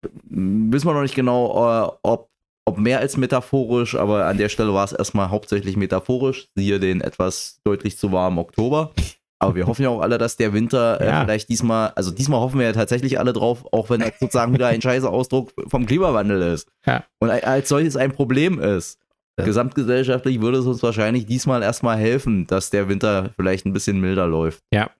[0.00, 2.30] äh, wissen wir noch nicht genau, äh, ob
[2.66, 6.48] ob mehr als metaphorisch, aber an der Stelle war es erstmal hauptsächlich metaphorisch.
[6.54, 8.92] Siehe den etwas deutlich zu warmen Oktober.
[9.38, 12.58] Aber wir hoffen ja auch alle, dass der Winter äh, vielleicht diesmal, also diesmal hoffen
[12.58, 16.40] wir ja tatsächlich alle drauf, auch wenn das sozusagen wieder ein scheißer Ausdruck vom Klimawandel
[16.40, 16.68] ist.
[16.86, 17.04] Ja.
[17.18, 18.98] Und als solches ein Problem ist.
[19.38, 19.44] Ja.
[19.44, 24.28] Gesamtgesellschaftlich würde es uns wahrscheinlich diesmal erstmal helfen, dass der Winter vielleicht ein bisschen milder
[24.28, 24.62] läuft.
[24.72, 24.90] Ja,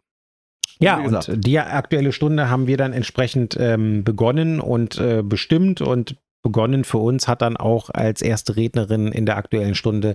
[0.81, 6.17] Ja, und die aktuelle Stunde haben wir dann entsprechend ähm, begonnen und äh, bestimmt und
[6.45, 6.85] begonnen.
[6.85, 10.15] Für uns hat dann auch als erste Rednerin in der aktuellen Stunde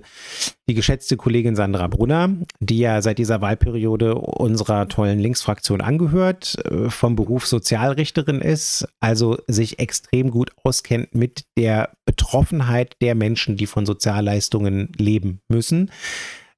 [0.66, 6.88] die geschätzte Kollegin Sandra Brunner, die ja seit dieser Wahlperiode unserer tollen Linksfraktion angehört, äh,
[6.88, 13.66] vom Beruf Sozialrichterin ist, also sich extrem gut auskennt mit der Betroffenheit der Menschen, die
[13.66, 15.90] von Sozialleistungen leben müssen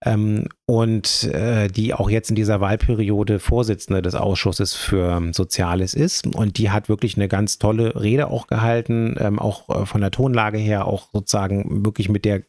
[0.04, 6.26] ähm, und äh, die auch jetzt in dieser Wahlperiode Vorsitzende des Ausschusses für Soziales ist.
[6.26, 10.10] Und die hat wirklich eine ganz tolle Rede auch gehalten, ähm, auch äh, von der
[10.10, 12.42] Tonlage her, auch sozusagen wirklich mit der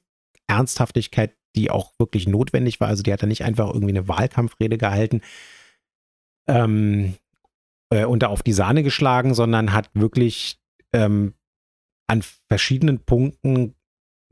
[0.48, 2.88] Ernsthaftigkeit, die auch wirklich notwendig war.
[2.88, 5.22] Also die hat da nicht einfach irgendwie eine Wahlkampfrede gehalten.
[6.48, 7.16] Ähm,
[7.92, 10.60] äh, und da auf die Sahne geschlagen, sondern hat wirklich
[10.92, 11.34] ähm,
[12.08, 13.76] an verschiedenen Punkten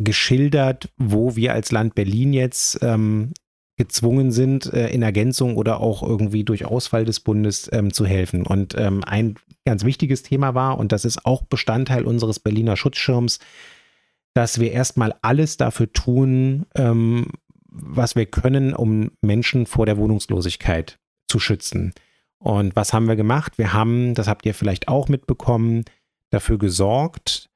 [0.04, 3.34] geschildert, wo wir als Land Berlin jetzt ähm,
[3.78, 8.46] gezwungen sind, äh, in Ergänzung oder auch irgendwie durch Ausfall des Bundes ähm, zu helfen.
[8.46, 9.36] Und ähm, ein
[9.66, 13.40] ganz wichtiges Thema war, und das ist auch Bestandteil unseres Berliner Schutzschirms,
[14.34, 17.28] dass wir erstmal alles dafür tun, ähm,
[17.66, 21.94] was wir können, um Menschen vor der Wohnungslosigkeit zu schützen.
[22.38, 23.58] Und was haben wir gemacht?
[23.58, 25.86] Wir haben, das habt ihr vielleicht auch mitbekommen,
[26.30, 27.50] dafür gesorgt,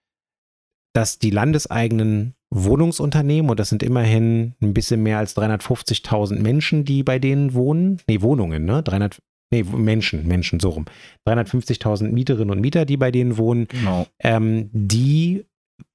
[0.95, 7.03] dass die landeseigenen Wohnungsunternehmen, und das sind immerhin ein bisschen mehr als 350.000 Menschen, die
[7.03, 8.81] bei denen wohnen, nee, Wohnungen, ne?
[8.81, 9.19] 300,
[9.51, 10.85] nee, Menschen, Menschen, so rum.
[11.27, 14.07] 350.000 Mieterinnen und Mieter, die bei denen wohnen, genau.
[14.19, 15.45] ähm, die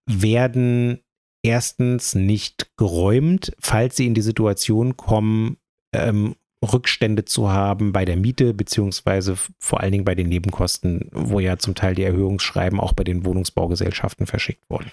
[0.07, 1.01] werden
[1.43, 5.57] erstens nicht geräumt, falls sie in die Situation kommen,
[5.95, 11.41] ähm, Rückstände zu haben bei der Miete, beziehungsweise vor allen Dingen bei den Nebenkosten, wo
[11.41, 14.93] ja zum Teil die Erhöhungsschreiben auch bei den Wohnungsbaugesellschaften verschickt wurden.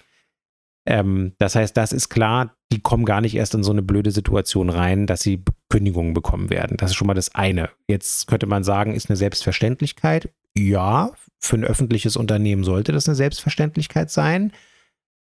[0.86, 4.12] Ähm, das heißt, das ist klar, die kommen gar nicht erst in so eine blöde
[4.12, 6.78] Situation rein, dass sie Kündigungen bekommen werden.
[6.78, 7.70] Das ist schon mal das eine.
[7.88, 10.30] Jetzt könnte man sagen, ist eine Selbstverständlichkeit.
[10.58, 14.54] Ja, für ein öffentliches Unternehmen sollte das eine Selbstverständlichkeit sein.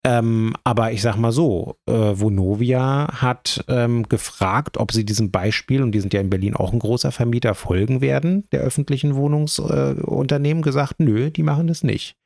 [0.07, 5.83] Ähm, aber ich sag mal so, äh, Vonovia hat ähm, gefragt, ob sie diesem Beispiel,
[5.83, 10.63] und die sind ja in Berlin auch ein großer Vermieter, folgen werden, der öffentlichen Wohnungsunternehmen,
[10.63, 12.17] äh, gesagt, nö, die machen das nicht.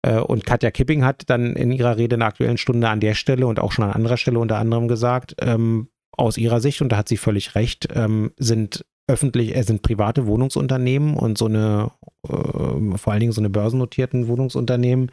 [0.00, 3.14] Äh, und Katja Kipping hat dann in ihrer Rede in der aktuellen Stunde an der
[3.14, 6.90] Stelle und auch schon an anderer Stelle unter anderem gesagt, ähm, aus ihrer Sicht, und
[6.90, 11.90] da hat sie völlig recht, ähm, sind öffentlich, äh, sind private Wohnungsunternehmen und so eine,
[12.26, 15.10] äh, vor allen Dingen so eine börsennotierten Wohnungsunternehmen,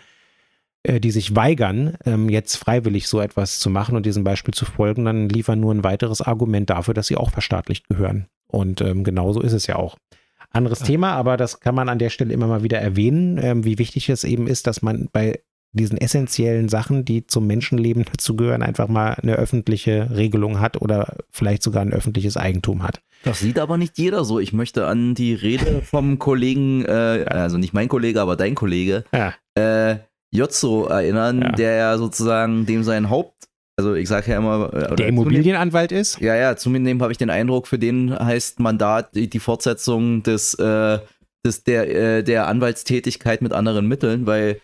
[0.88, 5.06] die sich weigern, ähm, jetzt freiwillig so etwas zu machen und diesem Beispiel zu folgen,
[5.06, 8.28] dann liefern nur ein weiteres Argument dafür, dass sie auch verstaatlicht gehören.
[8.48, 9.98] Und ähm, genauso ist es ja auch.
[10.52, 10.86] Anderes ja.
[10.86, 14.10] Thema, aber das kann man an der Stelle immer mal wieder erwähnen, ähm, wie wichtig
[14.10, 19.14] es eben ist, dass man bei diesen essentiellen Sachen, die zum Menschenleben dazugehören, einfach mal
[19.22, 23.02] eine öffentliche Regelung hat oder vielleicht sogar ein öffentliches Eigentum hat.
[23.24, 24.40] Das sieht aber nicht jeder so.
[24.40, 29.04] Ich möchte an die Rede vom Kollegen, äh, also nicht mein Kollege, aber dein Kollege,
[29.14, 29.34] ja.
[29.56, 30.00] äh,
[30.32, 31.52] Jotzo erinnern, ja.
[31.52, 34.74] der ja sozusagen dem sein Haupt, also ich sage ja immer.
[34.74, 36.20] Äh, der Immobilienanwalt ist?
[36.20, 40.54] Ja, ja, zumindest habe ich den Eindruck, für den heißt Mandat die, die Fortsetzung des,
[40.56, 41.00] äh,
[41.46, 44.60] des der, äh, der Anwaltstätigkeit mit anderen Mitteln, weil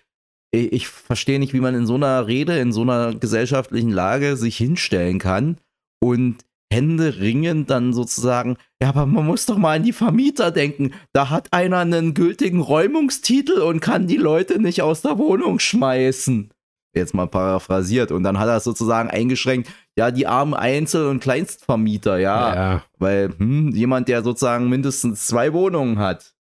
[0.52, 4.36] ich, ich verstehe nicht, wie man in so einer Rede, in so einer gesellschaftlichen Lage
[4.36, 5.60] sich hinstellen kann
[6.04, 10.94] und Hände ringen dann sozusagen, ja, aber man muss doch mal an die Vermieter denken.
[11.14, 16.52] Da hat einer einen gültigen Räumungstitel und kann die Leute nicht aus der Wohnung schmeißen.
[16.96, 18.12] Jetzt mal paraphrasiert.
[18.12, 22.56] Und dann hat er es sozusagen eingeschränkt, ja, die armen Einzel- und Kleinstvermieter, ja.
[22.56, 22.84] ja.
[22.98, 26.34] Weil hm, jemand, der sozusagen mindestens zwei Wohnungen hat,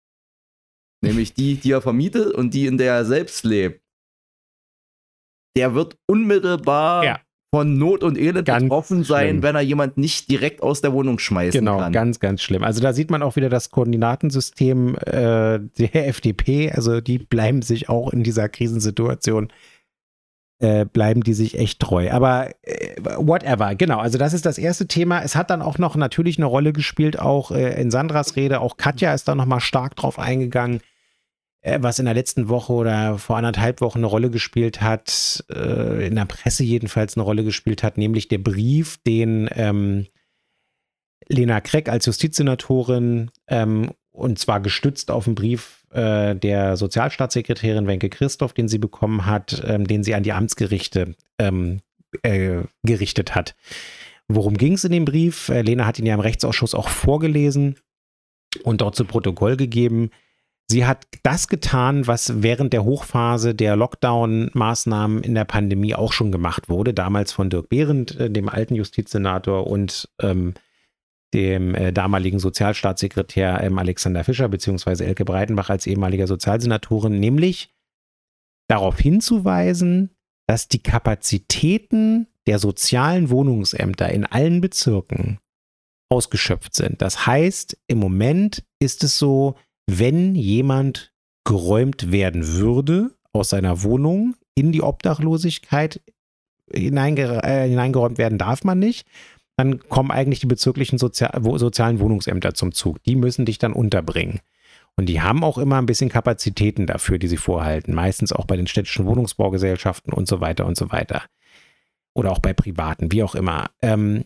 [1.01, 3.81] nämlich die, die er vermietet und die, in der er selbst lebt,
[5.55, 7.19] der wird unmittelbar ja
[7.55, 9.43] von Not und Elend ganz betroffen sein, schlimm.
[9.43, 11.93] wenn er jemand nicht direkt aus der Wohnung schmeißen genau, kann.
[11.93, 12.65] Genau, ganz, ganz schlimm.
[12.65, 15.59] Also da sieht man auch wieder das Koordinatensystem äh, der
[16.09, 16.73] FDP.
[16.73, 19.47] Also die bleiben sich auch in dieser Krisensituation
[20.59, 22.11] äh, bleiben die sich echt treu.
[22.11, 23.99] Aber äh, whatever, genau.
[23.99, 25.21] Also das ist das erste Thema.
[25.21, 28.59] Es hat dann auch noch natürlich eine Rolle gespielt, auch äh, in Sandras Rede.
[28.59, 30.81] Auch Katja ist da nochmal stark drauf eingegangen.
[31.65, 36.07] Äh, was in der letzten Woche oder vor anderthalb Wochen eine Rolle gespielt hat, äh,
[36.07, 40.05] in der Presse jedenfalls eine Rolle gespielt hat, nämlich der Brief, den ähm,
[41.27, 48.09] Lena Kreck als Justizsenatorin ähm, und zwar gestützt auf einen Brief äh, der Sozialstaatssekretärin Wenke
[48.09, 51.81] Christoph, den sie bekommen hat, ähm, den sie an die Amtsgerichte ähm,
[52.21, 53.55] äh, gerichtet hat.
[54.27, 55.49] Worum ging es in dem Brief?
[55.49, 57.75] Äh, Lena hat ihn ja im Rechtsausschuss auch vorgelesen
[58.63, 60.11] und dort zu Protokoll gegeben.
[60.67, 66.31] Sie hat das getan, was während der Hochphase der Lockdown-Maßnahmen in der Pandemie auch schon
[66.31, 70.55] gemacht wurde, damals von Dirk Behrendt, äh, dem alten Justizsenator, und ähm,
[71.35, 77.69] dem äh, damaligen Sozialstaatssekretär ähm, Alexander Fischer beziehungsweise Elke Breitenbach als ehemaliger Sozialsenatorin, nämlich
[78.67, 80.09] darauf hinzuweisen,
[80.47, 85.39] dass die Kapazitäten der sozialen Wohnungsämter in allen Bezirken
[86.09, 87.01] ausgeschöpft sind.
[87.01, 89.55] Das heißt, im Moment ist es so,
[89.87, 96.01] wenn jemand geräumt werden würde aus seiner Wohnung in die Obdachlosigkeit
[96.71, 99.05] hineingere äh, hineingeräumt werden darf man nicht,
[99.57, 103.03] dann kommen eigentlich die bezirklichen Sozial sozialen Wohnungsämter zum Zug.
[103.03, 104.39] Die müssen dich dann unterbringen.
[104.97, 107.93] Und die haben auch immer ein bisschen Kapazitäten dafür, die sie vorhalten.
[107.93, 111.23] Meistens auch bei den städtischen Wohnungsbaugesellschaften und so weiter und so weiter.
[112.13, 113.69] Oder auch bei privaten, wie auch immer.
[113.81, 114.25] Ähm,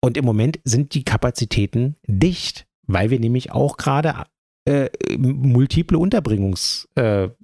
[0.00, 4.24] und im Moment sind die Kapazitäten dicht, weil wir nämlich auch gerade
[4.64, 7.34] äh, multiple Unterbringungssorgen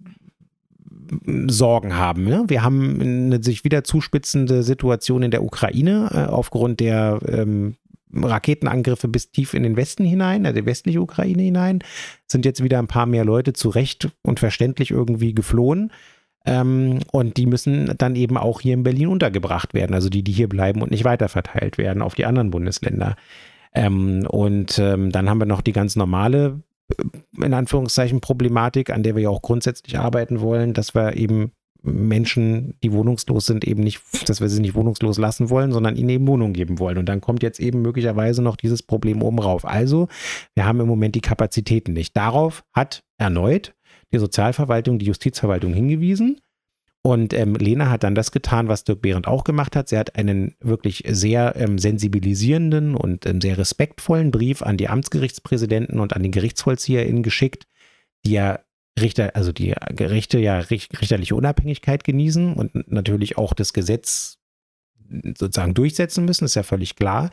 [1.91, 2.25] äh, haben.
[2.25, 2.45] Ne?
[2.49, 7.77] Wir haben eine sich wieder zuspitzende Situation in der Ukraine äh, aufgrund der ähm,
[8.15, 11.81] Raketenangriffe bis tief in den Westen hinein, also die westliche Ukraine hinein,
[12.27, 15.93] sind jetzt wieder ein paar mehr Leute zu Recht und verständlich irgendwie geflohen.
[16.45, 20.33] Ähm, und die müssen dann eben auch hier in Berlin untergebracht werden, also die, die
[20.33, 23.17] hier bleiben und nicht weiterverteilt werden auf die anderen Bundesländer.
[23.75, 26.63] Ähm, und ähm, dann haben wir noch die ganz normale,
[27.41, 32.75] in Anführungszeichen, Problematik, an der wir ja auch grundsätzlich arbeiten wollen, dass wir eben Menschen,
[32.83, 36.27] die wohnungslos sind, eben nicht, dass wir sie nicht wohnungslos lassen wollen, sondern ihnen eben
[36.27, 36.99] Wohnung geben wollen.
[36.99, 39.65] Und dann kommt jetzt eben möglicherweise noch dieses Problem oben rauf.
[39.65, 40.09] Also,
[40.55, 42.17] wir haben im Moment die Kapazitäten nicht.
[42.17, 43.75] Darauf hat erneut
[44.13, 46.39] die Sozialverwaltung, die Justizverwaltung hingewiesen.
[47.07, 49.89] Und ähm, Lena hat dann das getan, was Dirk Behrendt auch gemacht hat.
[49.89, 56.01] Sie hat einen wirklich sehr ähm, sensibilisierenden und ähm, sehr respektvollen Brief an die Amtsgerichtspräsidenten
[56.01, 57.69] und an die GerichtsvollzieherInnen geschickt,
[58.25, 58.59] die ja
[58.99, 64.39] Richter, also die Gerichte ja richterliche Unabhängigkeit genießen und natürlich auch das Gesetz
[65.39, 67.31] sozusagen durchsetzen müssen, ist ja völlig klar.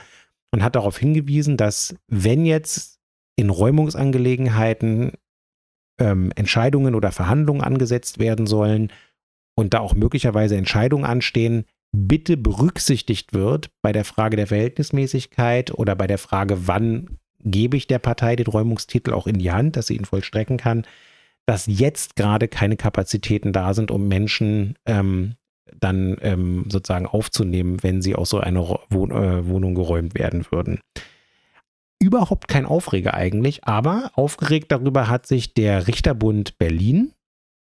[0.51, 2.99] Und hat darauf hingewiesen, dass wenn jetzt
[3.37, 5.13] in Räumungsangelegenheiten
[5.97, 8.91] ähm, Entscheidungen oder Verhandlungen angesetzt werden sollen
[9.55, 15.95] und da auch möglicherweise Entscheidungen anstehen, bitte berücksichtigt wird bei der Frage der Verhältnismäßigkeit oder
[15.95, 19.87] bei der Frage, wann gebe ich der Partei den Räumungstitel auch in die Hand, dass
[19.87, 20.85] sie ihn vollstrecken kann,
[21.45, 25.35] dass jetzt gerade keine Kapazitäten da sind, um Menschen ähm,
[25.79, 30.79] dann ähm, sozusagen aufzunehmen, wenn sie aus so einer Wohn äh, Wohnung geräumt werden würden.
[31.99, 37.13] Überhaupt kein Aufreger eigentlich, aber aufgeregt darüber hat sich der Richterbund Berlin,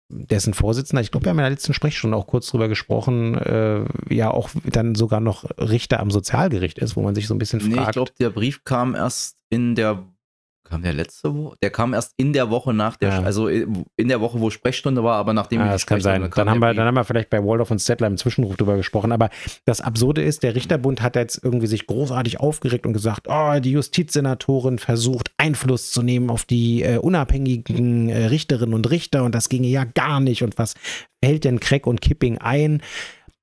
[0.10, 3.86] dessen Vorsitzender, ich glaube, wir haben in der letzten Sprechstunde auch kurz drüber gesprochen, äh,
[4.10, 7.60] ja auch dann sogar noch Richter am Sozialgericht ist, wo man sich so ein bisschen
[7.60, 7.76] fragt.
[7.76, 10.06] Nee, ich glaube, der Brief kam erst in der
[10.70, 11.56] Kam der letzte Woche?
[11.62, 13.22] Der kam erst in der Woche nach der, ja.
[13.22, 16.30] also in der Woche, wo Sprechstunde war, aber nachdem ja, das kann sein.
[16.34, 19.12] Dann haben, wir, dann haben wir vielleicht bei Waldorf und Stettler im Zwischenruf drüber gesprochen.
[19.12, 19.30] Aber
[19.66, 23.72] das Absurde ist, der Richterbund hat jetzt irgendwie sich großartig aufgeregt und gesagt, oh, die
[23.72, 29.50] Justizsenatorin versucht Einfluss zu nehmen auf die äh, unabhängigen äh, Richterinnen und Richter und das
[29.50, 30.44] ginge ja gar nicht.
[30.44, 30.76] Und was
[31.24, 32.82] hält denn Crack und Kipping ein?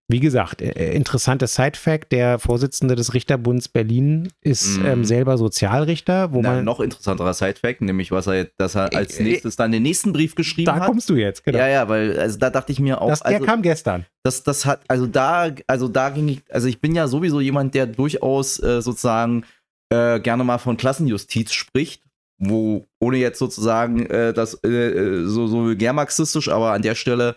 [0.07, 4.87] Wie gesagt, äh, äh, interessantes Side-Fact: Der Vorsitzende des Richterbunds Berlin ist mm.
[4.87, 6.35] ähm, selber Sozialrichter.
[6.35, 9.73] Wo Na, man noch interessanterer Side-Fact, nämlich was er, dass er als äh, nächstes dann
[9.73, 10.83] den nächsten Brief geschrieben da hat.
[10.83, 11.59] Da kommst du jetzt, genau.
[11.59, 13.09] Ja, ja, weil also da dachte ich mir auch.
[13.09, 14.05] Das, der also, kam gestern.
[14.23, 17.75] Das, das hat, also da, also da ging ich, also ich bin ja sowieso jemand,
[17.75, 19.45] der durchaus äh, sozusagen
[19.89, 22.03] äh, gerne mal von Klassenjustiz spricht
[22.37, 27.37] wo, ohne jetzt sozusagen äh, das so, so vulgär-marxistisch, aber an der Stelle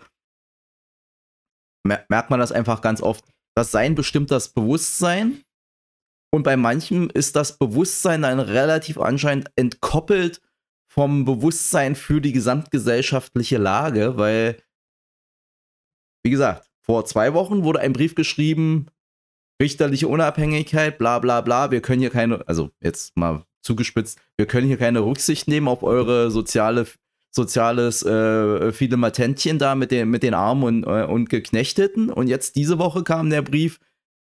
[1.88, 3.24] merkt man das einfach ganz oft.
[3.56, 5.42] Das Sein bestimmt das Bewusstsein.
[6.30, 10.40] Und bei manchem ist das Bewusstsein dann relativ anscheinend entkoppelt
[10.92, 14.62] vom Bewusstsein für die gesamtgesellschaftliche Lage, weil,
[16.24, 18.86] wie gesagt, vor zwei Wochen wurde ein Brief geschrieben,
[19.60, 24.66] richterliche Unabhängigkeit, bla bla bla, wir können hier keine, also jetzt mal zugespitzt, wir können
[24.66, 26.86] hier keine Rücksicht nehmen auf eure soziale
[27.30, 32.10] soziales äh, viele Matentchen da mit den, mit den Armen und, äh, und Geknechteten.
[32.10, 33.80] Und jetzt diese Woche kam der Brief,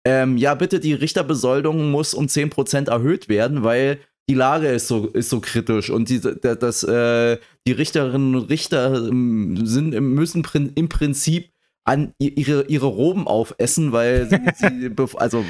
[0.05, 5.09] ähm, ja, bitte, die Richterbesoldung muss um 10% erhöht werden, weil die Lage ist so,
[5.09, 10.89] ist so kritisch und die, das, äh, die Richterinnen und Richter ähm, sind, müssen im
[10.89, 11.51] Prinzip
[11.85, 15.45] an ihre, ihre Roben aufessen, weil sie, sie also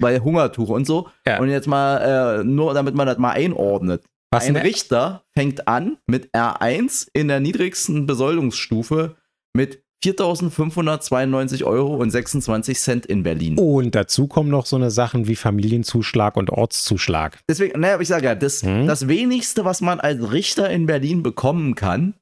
[0.00, 1.08] bei Hungertuch und so.
[1.26, 1.40] Ja.
[1.40, 4.02] Und jetzt mal, äh, nur damit man das mal einordnet.
[4.32, 9.16] Was ein Richter fängt an mit R1 in der niedrigsten Besoldungsstufe
[9.54, 13.56] mit 4.592 Euro und 26 Cent in Berlin.
[13.58, 17.38] Und dazu kommen noch so eine Sachen wie Familienzuschlag und Ortszuschlag.
[17.48, 18.88] Deswegen, naja, ich sage ja, das, hm?
[18.88, 22.14] das wenigste, was man als Richter in Berlin bekommen kann,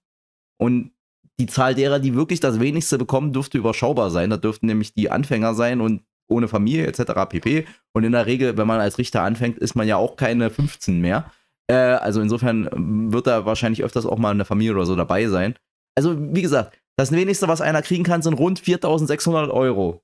[0.61, 0.93] und
[1.41, 4.29] die Zahl derer, die wirklich das wenigste bekommen, dürfte überschaubar sein.
[4.29, 7.13] Da dürften nämlich die Anfänger sein und ohne Familie etc.
[7.29, 7.67] pp.
[7.93, 11.01] Und in der Regel, wenn man als Richter anfängt, ist man ja auch keine 15
[11.01, 11.33] mehr.
[11.71, 15.55] Äh, also insofern wird da wahrscheinlich öfters auch mal eine Familie oder so dabei sein.
[15.97, 20.03] Also wie gesagt, das wenigste, was einer kriegen kann, sind rund 4600 Euro.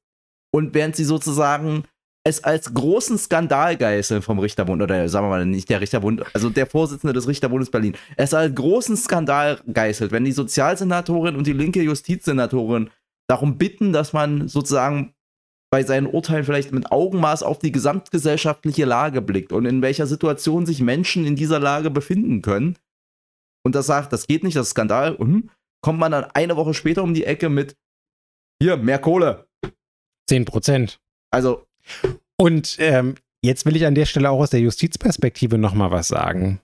[0.54, 1.84] Und während sie sozusagen
[2.24, 6.50] es als großen Skandal geißeln vom Richterbund, oder sagen wir mal nicht der Richterbund, also
[6.50, 11.52] der Vorsitzende des Richterbundes Berlin, es als großen Skandal geißelt, wenn die Sozialsenatorin und die
[11.52, 12.90] linke Justizsenatorin
[13.28, 15.14] darum bitten, dass man sozusagen
[15.70, 20.64] bei seinen Urteilen vielleicht mit Augenmaß auf die gesamtgesellschaftliche Lage blickt und in welcher Situation
[20.64, 22.76] sich Menschen in dieser Lage befinden können.
[23.64, 25.14] Und das sagt, das geht nicht, das ist Skandal.
[25.14, 25.50] Und
[25.82, 27.76] kommt man dann eine Woche später um die Ecke mit
[28.62, 29.46] hier, mehr Kohle.
[30.28, 31.00] 10 Prozent.
[31.30, 31.66] Also.
[32.36, 36.60] Und ähm, jetzt will ich an der Stelle auch aus der Justizperspektive nochmal was sagen.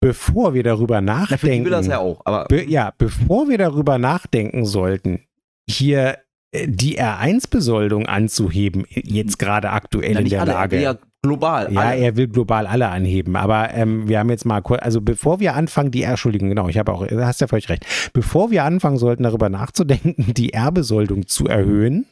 [0.00, 1.64] Bevor wir darüber nachdenken.
[1.64, 2.46] will das ja auch, aber.
[2.46, 5.24] Be ja, bevor wir darüber nachdenken sollten,
[5.68, 6.18] hier
[6.52, 10.80] die R1-Besoldung anzuheben, jetzt gerade aktuell ja, in der alle, Lage.
[10.80, 11.72] Ja, global.
[11.72, 12.00] Ja, alle.
[12.00, 13.36] er will global alle anheben.
[13.36, 16.68] Aber ähm, wir haben jetzt mal kurz, also bevor wir anfangen, die R, Entschuldigung, genau,
[16.68, 17.86] ich habe auch, du hast ja völlig recht.
[18.12, 22.06] Bevor wir anfangen sollten, darüber nachzudenken, die R-Besoldung zu erhöhen,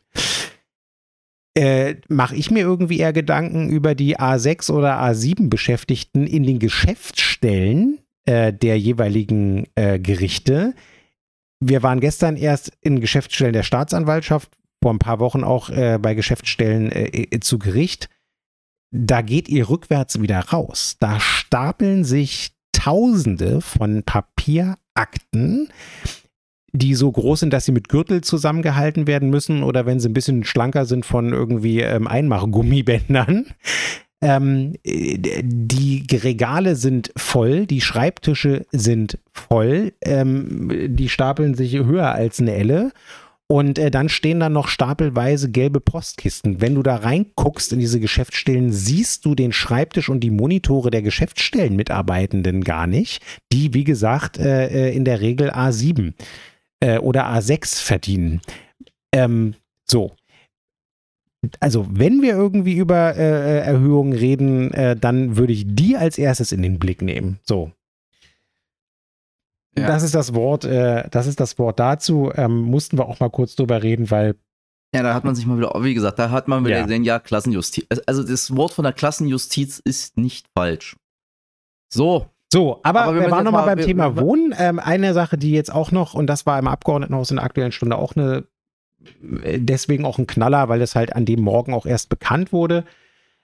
[1.54, 6.58] äh, mache ich mir irgendwie eher Gedanken über die A6 oder A7 Beschäftigten in den
[6.58, 10.74] Geschäftsstellen äh, der jeweiligen äh, Gerichte.
[11.60, 14.50] Wir waren gestern erst in Geschäftsstellen der Staatsanwaltschaft,
[14.82, 18.08] vor ein paar Wochen auch äh, bei Geschäftsstellen äh, äh, zu Gericht.
[18.92, 20.96] Da geht ihr rückwärts wieder raus.
[20.98, 25.68] Da stapeln sich Tausende von Papierakten
[26.72, 30.14] die so groß sind, dass sie mit Gürtel zusammengehalten werden müssen oder wenn sie ein
[30.14, 33.46] bisschen schlanker sind von irgendwie ähm, Einmachgummibändern.
[34.22, 42.38] Ähm, die Regale sind voll, die Schreibtische sind voll, ähm, die stapeln sich höher als
[42.38, 42.92] eine Elle.
[43.50, 46.60] Und äh, dann stehen da noch stapelweise gelbe Postkisten.
[46.60, 51.02] Wenn du da reinguckst in diese Geschäftsstellen, siehst du den Schreibtisch und die Monitore der
[51.02, 56.12] Geschäftsstellenmitarbeitenden gar nicht, die, wie gesagt, äh, äh in der Regel A7
[56.78, 58.40] äh, oder A6 verdienen.
[59.12, 59.54] Ähm,
[59.84, 60.12] so.
[61.58, 66.18] Also, wenn wir irgendwie über äh, äh, Erhöhungen reden, äh, dann würde ich die als
[66.18, 67.38] erstes in den Blick nehmen.
[67.44, 67.72] So.
[69.78, 69.86] Ja.
[69.86, 72.30] Das ist das Wort, äh, das ist das Wort dazu.
[72.34, 74.34] Ähm, mussten wir auch mal kurz drüber reden, weil
[74.94, 76.82] ja, da hat man sich mal wieder, wie gesagt, da hat man wieder ja.
[76.82, 77.86] gesehen, ja, Klassenjustiz.
[78.06, 80.96] Also das Wort von der Klassenjustiz ist nicht falsch.
[81.92, 84.52] So, so, aber, aber wir, waren nochmal beim wir, Thema wir, Wohnen.
[84.58, 87.70] Ähm, eine Sache, die jetzt auch noch, und das war im Abgeordnetenhaus in der Aktuellen
[87.70, 88.44] Stunde auch eine,
[89.22, 92.84] deswegen auch ein Knaller, weil es halt an dem Morgen auch erst bekannt wurde.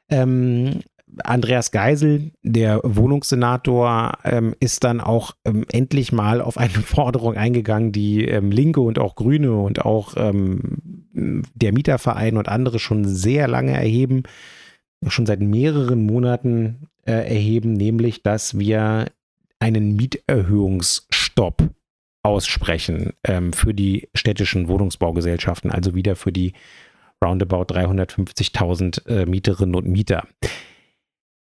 [0.09, 0.81] Ähm,
[1.23, 7.93] Andreas Geisel, der Wohnungssenator, ähm, ist dann auch ähm, endlich mal auf eine Forderung eingegangen,
[7.93, 13.49] die ähm, Linke und auch Grüne und auch ähm, der Mieterverein und andere schon sehr
[13.49, 14.25] lange erheben,
[15.07, 19.07] schon seit mehreren Monaten äh, erheben, nämlich dass wir
[19.59, 21.71] einen Mieterhöhungsstopp
[22.27, 26.55] aussprechen ähm, für die städtischen Wohnungsbaugesellschaften, also wieder für die
[27.25, 30.27] roundabout 350.000 äh, Mieterinnen und Mieter.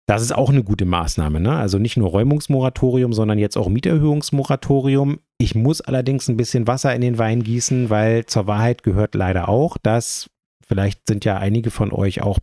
[0.06, 1.40] Das ist auch eine gute Maßnahme.
[1.40, 1.56] Ne?
[1.56, 5.20] Also nicht nur Räumungsmoratorium, sondern jetzt auch Mieterhöhungsmoratorium.
[5.38, 9.48] Ich muss allerdings ein bisschen Wasser in den Wein gießen, weil zur Wahrheit gehört leider
[9.48, 10.28] auch, dass
[10.66, 12.38] vielleicht sind ja einige von euch auch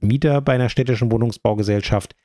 [0.00, 2.16] Mieter bei einer städtischen Wohnungsbaugesellschaft.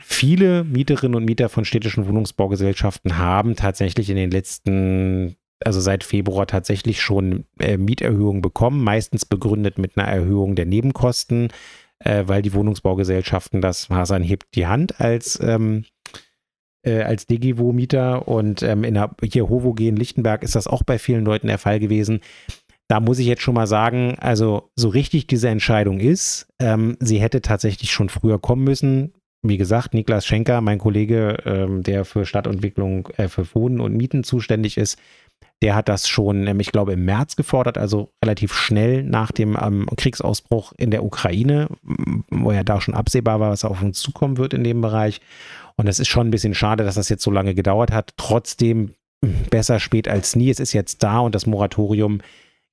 [0.00, 6.46] Viele Mieterinnen und Mieter von städtischen Wohnungsbaugesellschaften haben tatsächlich in den letzten, also seit Februar
[6.46, 11.48] tatsächlich schon äh, Mieterhöhungen bekommen, meistens begründet mit einer Erhöhung der Nebenkosten,
[11.98, 15.84] äh, weil die Wohnungsbaugesellschaften, das Hasan hebt die Hand als ähm,
[16.82, 20.98] äh, als Degivo-Mieter und ähm, in der, hier Hovo in Lichtenberg ist das auch bei
[20.98, 22.20] vielen Leuten der Fall gewesen
[22.90, 27.20] da muss ich jetzt schon mal sagen, also so richtig diese Entscheidung ist, ähm, sie
[27.20, 29.12] hätte tatsächlich schon früher kommen müssen.
[29.42, 34.22] Wie gesagt, Niklas Schenker, mein Kollege, ähm, der für Stadtentwicklung, äh, für Wohnen und Mieten
[34.22, 34.98] zuständig ist,
[35.62, 39.58] der hat das schon, ähm, ich glaube, im März gefordert, also relativ schnell nach dem
[39.60, 41.68] ähm, Kriegsausbruch in der Ukraine,
[42.30, 45.20] wo ja da schon absehbar war, was auf uns zukommen wird in dem Bereich.
[45.76, 48.12] Und es ist schon ein bisschen schade, dass das jetzt so lange gedauert hat.
[48.16, 48.94] Trotzdem
[49.50, 50.50] besser spät als nie.
[50.50, 52.20] Es ist jetzt da und das Moratorium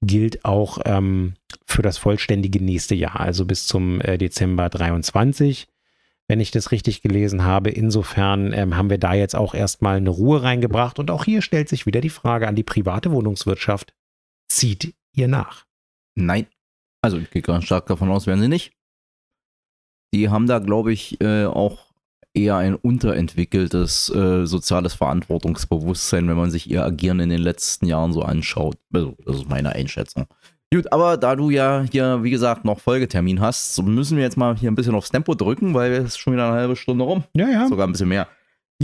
[0.02, 1.34] gilt auch ähm,
[1.66, 5.68] für das vollständige nächste Jahr, also bis zum äh, Dezember 23,
[6.28, 7.70] wenn ich das richtig gelesen habe.
[7.70, 11.70] Insofern ähm, haben wir da jetzt auch erstmal eine Ruhe reingebracht und auch hier stellt
[11.70, 13.94] sich wieder die Frage an die private Wohnungswirtschaft.
[14.50, 15.66] Zieht ihr nach?
[16.16, 16.48] Nein.
[17.02, 18.74] Also ich gehe ganz stark davon aus, werden sie nicht.
[20.14, 21.88] Die haben da, glaube ich, äh, auch
[22.34, 28.14] eher ein unterentwickeltes äh, soziales Verantwortungsbewusstsein, wenn man sich ihr Agieren in den letzten Jahren
[28.14, 28.78] so anschaut.
[28.94, 30.28] Also, das ist meine Einschätzung.
[30.74, 34.36] Gut, aber da du ja hier, wie gesagt, noch Folgetermin hast, so müssen wir jetzt
[34.36, 37.06] mal hier ein bisschen aufs Tempo drücken, weil es ist schon wieder eine halbe Stunde
[37.06, 37.24] rum.
[37.34, 37.68] Ja, ja.
[37.68, 38.28] Sogar ein bisschen mehr.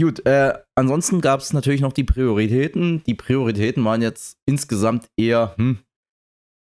[0.00, 3.04] Gut, äh, ansonsten gab es natürlich noch die Prioritäten.
[3.04, 5.78] Die Prioritäten waren jetzt insgesamt eher hm,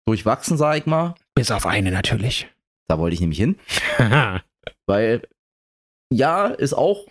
[0.06, 1.14] durchwachsen, sag ich mal.
[1.34, 2.48] Bis auf eine natürlich.
[2.86, 3.58] Da wollte ich nämlich hin.
[4.86, 5.22] weil,
[6.12, 7.06] ja, ist auch,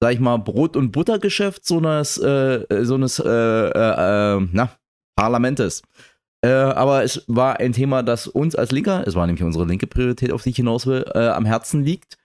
[0.00, 4.70] sag ich mal, Brot- und Buttergeschäft so eines, äh, so eines, äh, äh, äh na,
[5.16, 5.82] Parlamentes.
[6.46, 9.88] Äh, aber es war ein Thema, das uns als Linker, es war nämlich unsere linke
[9.88, 12.18] Priorität, auf die ich hinaus will, äh, am Herzen liegt.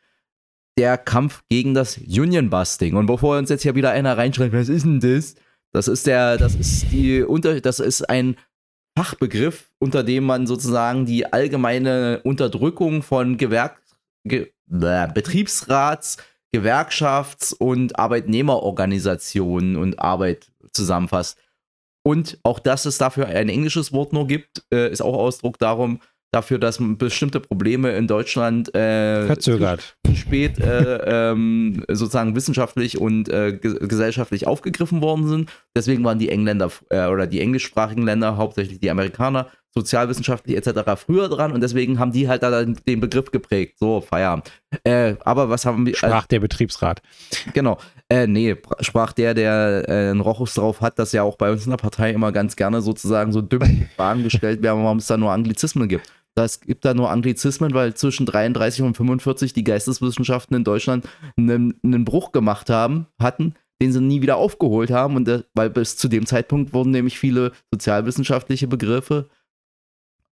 [0.78, 2.96] Der Kampf gegen das Union-Busting.
[2.96, 5.36] Und bevor uns jetzt hier wieder einer reinschreibt, was ist denn das?
[5.72, 8.36] Das ist der, das ist die unter, das ist ein
[8.96, 13.82] Fachbegriff, unter dem man sozusagen die allgemeine Unterdrückung von Gewerk,
[14.24, 16.18] Ge, äh, Betriebsrats,
[16.54, 21.40] Gewerkschafts- und Arbeitnehmerorganisationen und Arbeit zusammenfasst.
[22.04, 26.00] Und auch, dass es dafür ein englisches Wort nur gibt, äh, ist auch Ausdruck darum,
[26.32, 33.30] dafür, dass bestimmte Probleme in Deutschland äh, verzögert zu spät äh, ähm, sozusagen wissenschaftlich und
[33.30, 35.52] äh, gesellschaftlich aufgegriffen worden sind.
[35.76, 41.02] Deswegen waren die Engländer äh, oder die englischsprachigen Länder, hauptsächlich die Amerikaner, sozialwissenschaftlich etc.
[41.02, 43.78] früher dran und deswegen haben die halt da den Begriff geprägt.
[43.80, 44.52] So, Feierabend.
[44.84, 45.96] Äh, aber was haben wir.
[45.96, 47.02] Sprach der Betriebsrat.
[47.54, 47.78] Genau.
[48.10, 51.64] Äh, nee, sprach der, der äh, einen Rochus drauf hat, dass ja auch bei uns
[51.64, 55.16] in der Partei immer ganz gerne sozusagen so dümmliche Fragen gestellt werden, warum es da
[55.16, 56.12] nur Anglizismen gibt.
[56.36, 61.08] Es gibt da nur Anglizismen, weil zwischen 33 und 45 die Geisteswissenschaften in Deutschland
[61.38, 65.16] einen, einen Bruch gemacht haben, hatten, den sie nie wieder aufgeholt haben.
[65.16, 69.30] Und der, weil bis zu dem Zeitpunkt wurden nämlich viele sozialwissenschaftliche Begriffe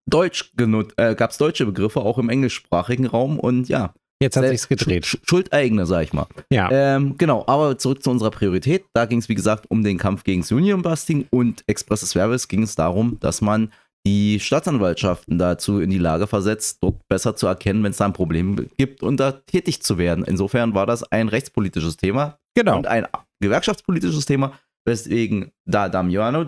[0.09, 3.93] Deutsch genutzt, äh, gab es deutsche Begriffe auch im englischsprachigen Raum und ja.
[4.21, 5.05] Jetzt hat sich's gedreht.
[5.05, 6.27] Sch Schuldeigene, sag ich mal.
[6.51, 6.69] Ja.
[6.69, 8.83] Ähm, genau, aber zurück zu unserer Priorität.
[8.93, 12.63] Da ging es, wie gesagt, um den Kampf gegen Union Busting und Expresses Verbes ging
[12.63, 13.71] es darum, dass man
[14.05, 18.13] die Staatsanwaltschaften dazu in die Lage versetzt, dort besser zu erkennen, wenn es da ein
[18.13, 20.25] Problem gibt und da tätig zu werden.
[20.25, 22.77] Insofern war das ein rechtspolitisches Thema genau.
[22.77, 23.07] und ein
[23.39, 24.53] gewerkschaftspolitisches Thema,
[24.85, 26.45] weswegen da Damiano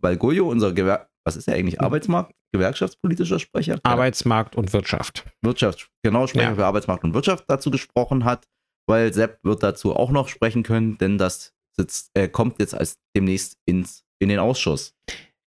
[0.00, 1.80] Valgoglio, unser Gewer was ist er eigentlich?
[1.80, 2.34] Arbeitsmarkt?
[2.52, 3.78] Gewerkschaftspolitischer Sprecher?
[3.82, 5.24] Arbeitsmarkt und Wirtschaft.
[5.42, 6.54] Wirtschaft, genau, Sprecher ja.
[6.54, 8.46] für Arbeitsmarkt und Wirtschaft dazu gesprochen hat,
[8.86, 12.98] weil Sepp wird dazu auch noch sprechen können, denn das sitzt, äh, kommt jetzt als
[13.16, 14.94] demnächst ins, in den Ausschuss.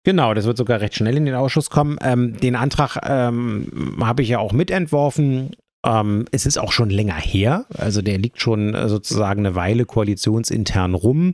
[0.03, 1.97] Genau, das wird sogar recht schnell in den Ausschuss kommen.
[2.01, 5.55] Ähm, den Antrag ähm, habe ich ja auch mitentworfen.
[5.83, 9.85] Ähm, es ist auch schon länger her, also der liegt schon äh, sozusagen eine Weile
[9.85, 11.33] koalitionsintern rum,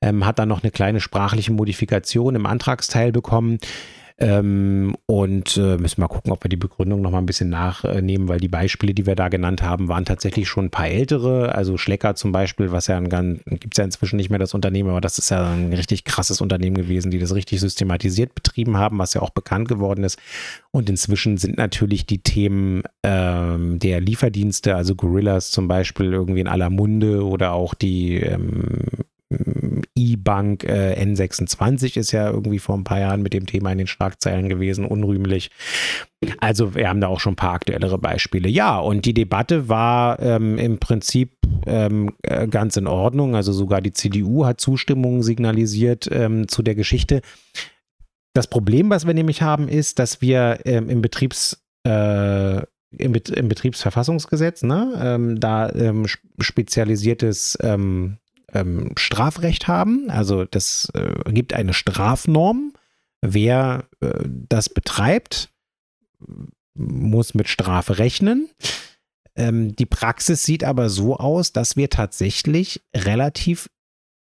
[0.00, 3.58] ähm, hat dann noch eine kleine sprachliche Modifikation im Antragsteil bekommen.
[4.22, 8.28] Ähm, und äh, müssen mal gucken, ob wir die Begründung noch mal ein bisschen nachnehmen,
[8.28, 11.56] weil die Beispiele, die wir da genannt haben, waren tatsächlich schon ein paar ältere.
[11.56, 14.54] Also Schlecker zum Beispiel, was ja ein ganz, gibt es ja inzwischen nicht mehr das
[14.54, 18.76] Unternehmen, aber das ist ja ein richtig krasses Unternehmen gewesen, die das richtig systematisiert betrieben
[18.76, 20.20] haben, was ja auch bekannt geworden ist.
[20.70, 26.48] Und inzwischen sind natürlich die Themen ähm, der Lieferdienste, also Gorillas zum Beispiel, irgendwie in
[26.48, 28.86] aller Munde oder auch die ähm,
[30.02, 33.86] E-Bank äh, N26 ist ja irgendwie vor ein paar Jahren mit dem Thema in den
[33.86, 35.50] Schlagzeilen gewesen, unrühmlich.
[36.38, 38.48] Also wir haben da auch schon ein paar aktuellere Beispiele.
[38.48, 41.32] Ja, und die Debatte war ähm, im Prinzip
[41.66, 43.34] ähm, äh, ganz in Ordnung.
[43.34, 47.22] Also sogar die CDU hat Zustimmung signalisiert ähm, zu der Geschichte.
[48.34, 52.62] Das Problem, was wir nämlich haben, ist, dass wir ähm, im Betriebs äh,
[52.98, 56.06] im, Bet im, Betriebsverfassungsgesetz, ne, ähm, da ähm,
[56.38, 58.18] spezialisiertes ähm,
[58.52, 60.10] ähm, Strafrecht haben.
[60.10, 62.72] Also das äh, gibt eine Strafnorm.
[63.20, 65.50] Wer äh, das betreibt,
[66.74, 68.48] muss mit Strafe rechnen.
[69.36, 73.70] Ähm, die Praxis sieht aber so aus, dass wir tatsächlich relativ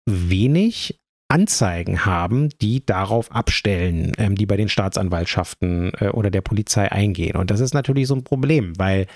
[0.05, 6.91] wenig Anzeigen haben, die darauf abstellen, ähm, die bei den Staatsanwaltschaften äh, oder der Polizei
[6.91, 7.38] eingehen.
[7.38, 9.07] Und das ist natürlich so ein Problem, weil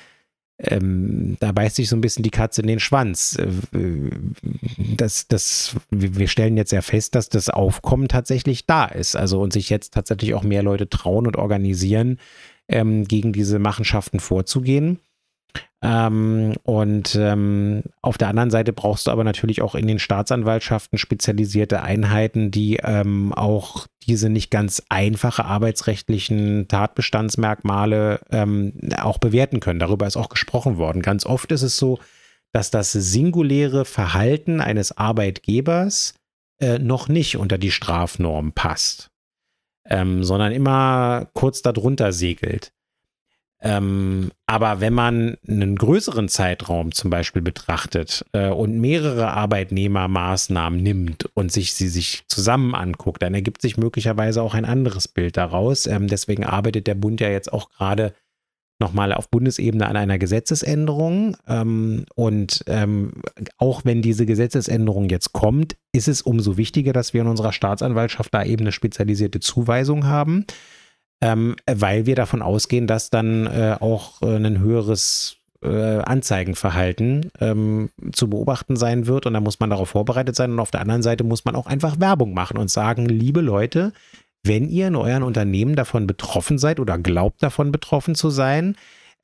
[0.58, 3.38] ähm, da beißt sich so ein bisschen die Katze in den Schwanz.
[3.38, 4.10] Äh,
[4.96, 9.16] das, das, wir stellen jetzt ja fest, dass das Aufkommen tatsächlich da ist.
[9.16, 12.20] Also und sich jetzt tatsächlich auch mehr Leute trauen und organisieren,
[12.68, 15.00] ähm, gegen diese Machenschaften vorzugehen.
[15.86, 20.98] Ähm, und ähm, auf der anderen Seite brauchst du aber natürlich auch in den Staatsanwaltschaften
[20.98, 29.80] spezialisierte Einheiten, die ähm, auch diese nicht ganz einfache arbeitsrechtlichen Tatbestandsmerkmale ähm, auch bewerten können.
[29.80, 31.04] Darüber ist auch gesprochen worden.
[31.04, 32.00] Ganz oft ist es so,
[32.52, 36.16] dass das singuläre Verhalten eines Arbeitgebers
[36.60, 39.12] äh, noch nicht unter die Strafnorm passt,
[39.88, 42.72] ähm, sondern immer kurz darunter segelt.
[43.62, 51.26] Ähm, aber wenn man einen größeren Zeitraum zum Beispiel betrachtet äh, und mehrere Arbeitnehmermaßnahmen nimmt
[51.34, 55.88] und sich sie sich zusammen anguckt, dann ergibt sich möglicherweise auch ein anderes Bild daraus.
[55.88, 58.14] Ähm, deswegen arbeitet der Bund ja jetzt auch gerade
[58.80, 61.38] nochmal auf Bundesebene an einer Gesetzesänderung.
[61.48, 63.22] Ähm, und ähm,
[63.58, 68.34] auch wenn diese Gesetzesänderung jetzt kommt, ist es umso wichtiger, dass wir in unserer Staatsanwaltschaft
[68.34, 70.46] da eben eine spezialisierte Zuweisung haben
[71.26, 77.90] ähm, weil wir davon ausgehen, dass dann äh, auch äh, ein höheres äh, Anzeigenverhalten ähm,
[78.12, 79.26] zu beobachten sein wird.
[79.26, 80.52] Und da muss man darauf vorbereitet sein.
[80.52, 83.92] Und auf der anderen Seite muss man auch einfach Werbung machen und sagen, liebe Leute,
[84.44, 88.76] wenn ihr in euren Unternehmen davon betroffen seid oder glaubt davon betroffen zu sein,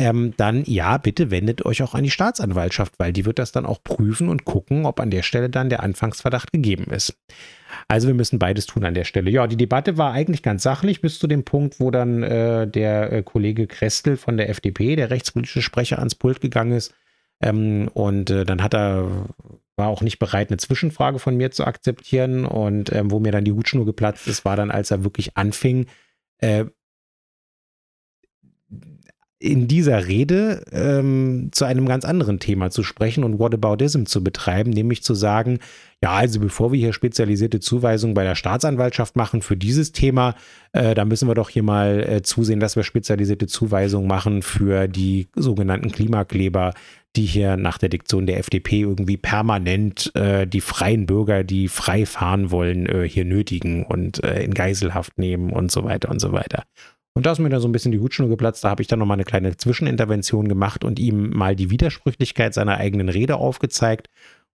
[0.02, 3.68] ähm, dann ja, bitte wendet euch auch an die Staatsanwaltschaft, weil die wird das dann
[3.68, 7.16] auch prüfen und gucken, ob an der Stelle dann der Anfangsverdacht gegeben ist.
[7.88, 9.30] Also wir müssen beides tun an der Stelle.
[9.30, 13.14] Ja, die Debatte war eigentlich ganz sachlich bis zu dem Punkt, wo dann äh, der
[13.14, 16.96] äh, Kollege Krestel von der FDP, der rechtspolitische Sprecher, ans Pult gegangen ist.
[17.40, 19.30] Ähm, und äh, dann hat er,
[19.76, 22.46] war auch nicht bereit, eine Zwischenfrage von mir zu akzeptieren.
[22.46, 25.86] Und ähm, wo mir dann die Hutschnur geplatzt ist, war dann, als er wirklich anfing,
[26.40, 26.66] äh,
[29.42, 34.70] in dieser Rede ähm, zu einem ganz anderen Thema zu sprechen und Whataboutism zu betreiben,
[34.70, 35.58] nämlich zu sagen,
[36.04, 40.36] ja, also bevor wir hier spezialisierte Zuweisungen bei der Staatsanwaltschaft machen für dieses Thema,
[40.74, 44.88] äh, da müssen wir doch hier mal äh, zusehen, dass wir spezialisierte Zuweisungen machen für
[44.88, 46.76] die sogenannten Klimakleber,
[47.16, 52.06] die hier nach der Diktion der FDP irgendwie permanent äh, die freien Bürger, die frei
[52.06, 56.32] fahren wollen, äh, hier nötigen und äh, in Geiselhaft nehmen und so weiter und so
[56.32, 56.64] weiter.
[57.14, 58.64] Und da ist mir dann so ein bisschen die Hutschnur geplatzt.
[58.64, 62.78] Da habe ich dann nochmal eine kleine Zwischenintervention gemacht und ihm mal die Widersprüchlichkeit seiner
[62.78, 64.08] eigenen Rede aufgezeigt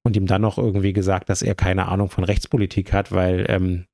[0.03, 3.86] und ihm dann noch irgendwie gesagt, dass er keine Ahnung von Rechtspolitik hat, weil ähm,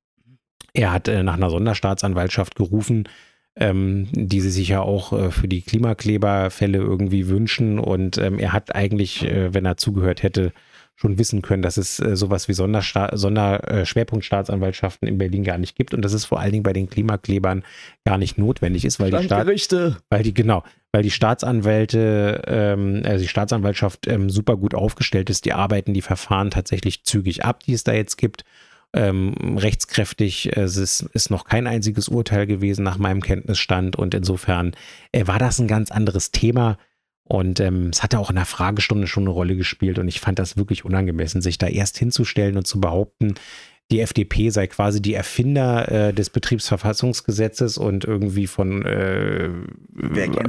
[0.72, 3.08] er hat äh, nach einer Sonderstaatsanwaltschaft gerufen,
[3.56, 7.78] ähm, die sie sich ja auch äh, für die Klimakleberfälle irgendwie wünschen.
[7.78, 10.52] Und ähm, er hat eigentlich, äh, wenn er zugehört hätte,
[10.96, 15.92] schon wissen können, dass es äh, sowas wie Sonderschwerpunktstaatsanwaltschaften äh, in Berlin gar nicht gibt
[15.92, 17.64] und dass es vor allen Dingen bei den Klimaklebern
[18.04, 19.48] gar nicht notwendig ist, weil die Staat,
[20.10, 25.44] weil die genau, weil die Staatsanwälte, ähm, also die Staatsanwaltschaft ähm, super gut aufgestellt ist,
[25.44, 28.44] die arbeiten die Verfahren tatsächlich zügig ab, die es da jetzt gibt.
[28.92, 30.56] Ähm, rechtskräftig.
[30.56, 34.76] Es ist, ist, noch kein einziges Urteil gewesen nach meinem Kenntnisstand und insofern
[35.10, 36.78] äh, war das ein ganz anderes Thema.
[37.26, 40.38] Und ähm, es hatte auch in der Fragestunde schon eine Rolle gespielt und ich fand
[40.38, 43.34] das wirklich unangemessen, sich da erst hinzustellen und zu behaupten,
[43.90, 49.50] die FDP sei quasi die Erfinder äh, des Betriebsverfassungsgesetzes und irgendwie von äh,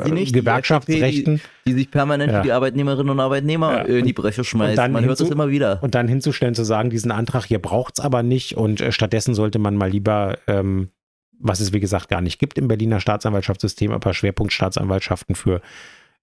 [0.09, 1.35] nicht, Gewerkschaftsrechten.
[1.35, 2.39] Die, die, die, sich permanent ja.
[2.39, 3.97] für die Arbeitnehmerinnen und Arbeitnehmer ja.
[3.97, 4.77] in die Breche schmeißt.
[4.89, 5.83] Man hört es immer wieder.
[5.83, 9.35] Und dann hinzustellen, zu sagen, diesen Antrag hier braucht es aber nicht und äh, stattdessen
[9.35, 10.89] sollte man mal lieber ähm,
[11.37, 15.61] was es wie gesagt gar nicht gibt im Berliner Staatsanwaltschaftssystem, aber Schwerpunktstaatsanwaltschaften für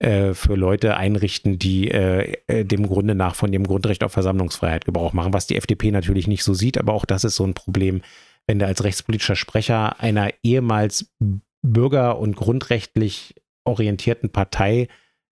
[0.03, 4.85] äh, für Leute einrichten, die äh, äh, dem Grunde nach von dem Grundrecht auf Versammlungsfreiheit
[4.85, 7.55] Gebrauch machen, was die FDP natürlich nicht so sieht, aber auch das ist so ein
[7.55, 8.03] Problem,
[8.49, 11.13] wenn du als rechtspolitischer Sprecher einer ehemals
[11.63, 14.89] bürger- und grundrechtlich orientierten Partei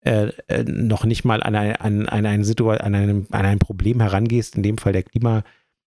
[0.04, 4.00] äh, äh noch nicht mal an, ein, an, an, eine an, einem, an ein Problem
[4.00, 5.44] herangehst, in dem Fall der Klima,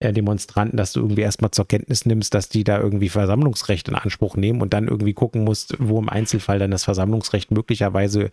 [0.01, 4.35] Demonstranten, dass du irgendwie erstmal zur Kenntnis nimmst, dass die da irgendwie Versammlungsrecht in Anspruch
[4.35, 8.31] nehmen und dann irgendwie gucken musst, wo im Einzelfall dann das Versammlungsrecht möglicherweise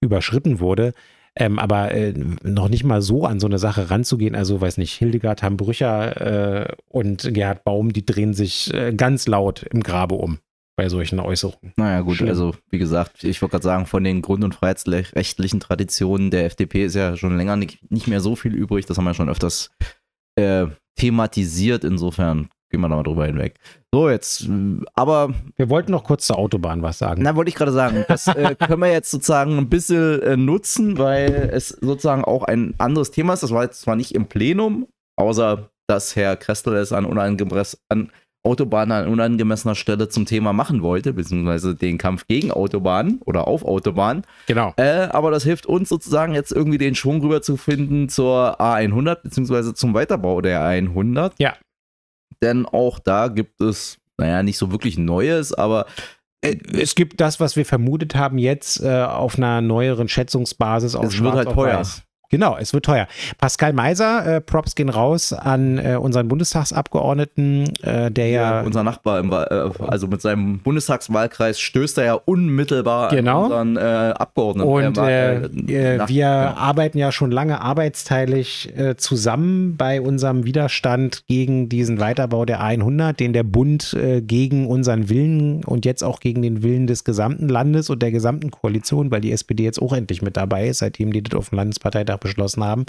[0.00, 0.94] überschritten wurde.
[1.36, 2.12] Ähm, aber äh,
[2.42, 6.74] noch nicht mal so an so eine Sache ranzugehen, also weiß nicht, Hildegard Hambrücher äh,
[6.88, 10.38] und Gerhard Baum, die drehen sich äh, ganz laut im Grabe um
[10.80, 11.74] bei solchen Äußerungen.
[11.76, 12.30] Naja, gut, Schlimm.
[12.30, 16.86] also wie gesagt, ich wollte gerade sagen, von den grund- und freiheitsrechtlichen Traditionen der FDP
[16.86, 18.86] ist ja schon länger nicht, nicht mehr so viel übrig.
[18.86, 19.84] Das haben wir schon öfters äh,
[20.96, 21.84] thematisiert.
[21.84, 23.56] Insofern gehen wir da mal drüber hinweg.
[23.92, 24.48] So, jetzt,
[24.94, 25.34] aber.
[25.56, 27.22] Wir wollten noch kurz zur Autobahn was sagen.
[27.22, 28.04] Na, wollte ich gerade sagen.
[28.08, 32.74] Das äh, können wir jetzt sozusagen ein bisschen äh, nutzen, weil es sozusagen auch ein
[32.78, 33.42] anderes Thema ist.
[33.42, 37.04] Das war jetzt zwar nicht im Plenum, außer dass Herr Krestel es an,
[37.88, 38.10] an
[38.42, 43.64] Autobahnen an unangemessener Stelle zum Thema machen wollte, beziehungsweise den Kampf gegen Autobahnen oder auf
[43.64, 44.24] Autobahnen.
[44.46, 44.72] Genau.
[44.76, 49.22] Äh, aber das hilft uns sozusagen jetzt irgendwie den Schwung rüber zu finden zur A100,
[49.22, 51.32] beziehungsweise zum Weiterbau der A100.
[51.38, 51.54] Ja.
[52.42, 55.84] Denn auch da gibt es, naja, nicht so wirklich Neues, aber
[56.40, 60.94] äh, es gibt das, was wir vermutet haben, jetzt äh, auf einer neueren Schätzungsbasis.
[60.94, 61.80] Es wird halt teuer.
[61.80, 62.02] Weiß.
[62.30, 63.08] Genau, es wird teuer.
[63.38, 68.60] Pascal Meiser, äh, Props gehen raus an äh, unseren Bundestagsabgeordneten, äh, der ja, ja.
[68.60, 69.36] Unser Nachbar, im, äh,
[69.80, 73.46] also mit seinem Bundestagswahlkreis stößt er ja unmittelbar genau.
[73.46, 74.68] an unseren äh, Abgeordneten.
[74.68, 76.56] Und äh, nach, wir genau.
[76.56, 83.32] arbeiten ja schon lange arbeitsteilig zusammen bei unserem Widerstand gegen diesen Weiterbau der A100, den
[83.32, 88.02] der Bund gegen unseren Willen und jetzt auch gegen den Willen des gesamten Landes und
[88.02, 91.36] der gesamten Koalition, weil die SPD jetzt auch endlich mit dabei ist, seitdem die das
[91.36, 92.86] auf dem Landesparteitag beschlossen haben.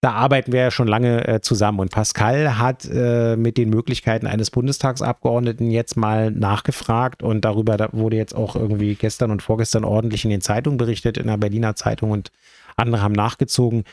[0.00, 1.78] Da arbeiten wir ja schon lange äh, zusammen.
[1.78, 7.88] Und Pascal hat äh, mit den Möglichkeiten eines Bundestagsabgeordneten jetzt mal nachgefragt und darüber da
[7.92, 11.76] wurde jetzt auch irgendwie gestern und vorgestern ordentlich in den Zeitungen berichtet, in der Berliner
[11.76, 12.32] Zeitung und
[12.76, 13.84] andere haben nachgezogen.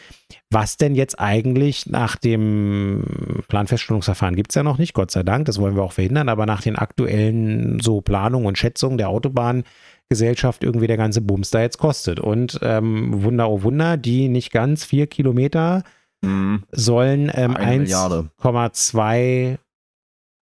[0.49, 5.45] Was denn jetzt eigentlich nach dem Planfeststellungsverfahren gibt es ja noch nicht, Gott sei Dank,
[5.45, 9.63] das wollen wir auch verhindern, aber nach den aktuellen so Planungen und Schätzungen der Autobahn
[10.09, 12.19] Gesellschaft irgendwie der ganze Bums da jetzt kostet.
[12.19, 15.83] Und ähm, Wunder, oh Wunder, die nicht ganz vier Kilometer
[16.21, 16.63] mhm.
[16.71, 19.57] sollen ähm, 1,2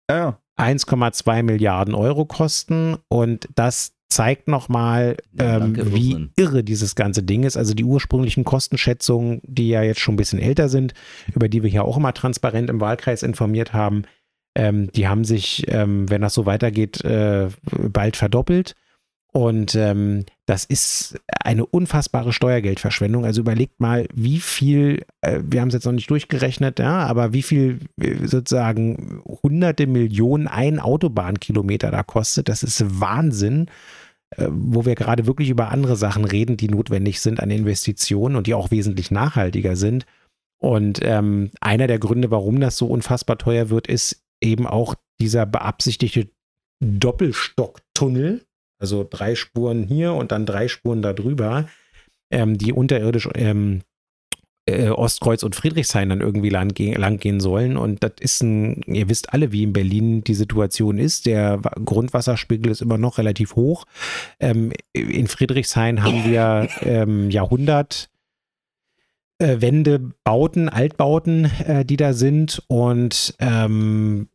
[0.09, 0.37] ja.
[0.57, 2.97] 1,2 Milliarden Euro kosten.
[3.07, 7.57] Und das zeigt nochmal, ähm, ja, wie irre dieses ganze Ding ist.
[7.57, 10.93] Also die ursprünglichen Kostenschätzungen, die ja jetzt schon ein bisschen älter sind,
[11.33, 14.03] über die wir hier auch immer transparent im Wahlkreis informiert haben,
[14.55, 18.75] ähm, die haben sich, ähm, wenn das so weitergeht, äh, bald verdoppelt.
[19.35, 23.25] Und ähm, das ist eine unfassbare Steuergeldverschwendung.
[23.25, 27.33] Also überlegt mal, wie viel, äh, wir haben es jetzt noch nicht durchgerechnet, ja, aber
[27.33, 32.47] wie viel äh, sozusagen hunderte Millionen ein Autobahnkilometer da kostet.
[32.47, 33.71] Das ist Wahnsinn,
[34.37, 38.45] äh, wo wir gerade wirklich über andere Sachen reden, die notwendig sind an Investitionen und
[38.45, 40.05] die auch wesentlich nachhaltiger sind.
[40.59, 45.47] Und ähm, einer der Gründe, warum das so unfassbar teuer wird, ist eben auch dieser
[45.47, 46.29] beabsichtigte
[46.79, 48.45] Doppelstocktunnel
[48.83, 51.69] also drei Spuren hier und dann drei Spuren da drüber,
[52.31, 53.79] ähm, die unterirdisch ähm,
[54.65, 57.77] äh, Ostkreuz und Friedrichshain dann irgendwie lang, lang, gehen sollen.
[57.77, 61.27] Und das ist ein, ihr wisst alle, wie in Berlin die Situation ist.
[61.27, 63.85] Der Grundwasserspiegel ist immer noch relativ hoch.
[64.41, 68.09] Ähm, in Friedrichshain haben wir ähm, Jahrhundert.
[69.37, 74.27] Äh, Wände, Bauten, Altbauten, äh, die da sind und ähm,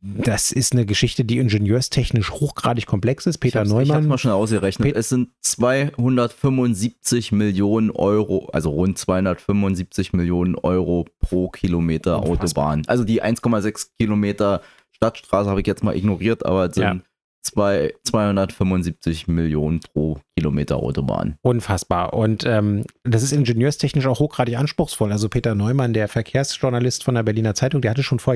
[0.00, 3.38] das ist eine Geschichte, die ingenieurstechnisch hochgradig komplex ist.
[3.38, 3.84] Peter ich Neumann.
[3.84, 4.86] Ich habe mal schon ausgerechnet.
[4.86, 12.66] Pet es sind 275 Millionen Euro, also rund 275 Millionen Euro pro Kilometer Unfassbar.
[12.66, 12.82] Autobahn.
[12.86, 17.00] Also die 1,6 Kilometer Stadtstraße habe ich jetzt mal ignoriert, aber es sind ja.
[17.40, 21.36] Zwei, 275 Millionen pro Kilometer Autobahn.
[21.40, 22.12] Unfassbar.
[22.12, 25.12] Und ähm, das ist ingenieurstechnisch auch hochgradig anspruchsvoll.
[25.12, 28.34] Also Peter Neumann, der Verkehrsjournalist von der Berliner Zeitung, der hatte schon vor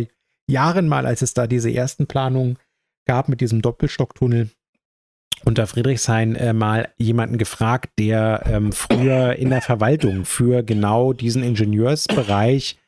[0.53, 2.59] Jahren mal, als es da diese ersten Planungen
[3.07, 4.50] gab mit diesem Doppelstocktunnel
[5.44, 11.42] unter Friedrichshain äh, mal jemanden gefragt, der ähm, früher in der Verwaltung für genau diesen
[11.42, 12.78] Ingenieursbereich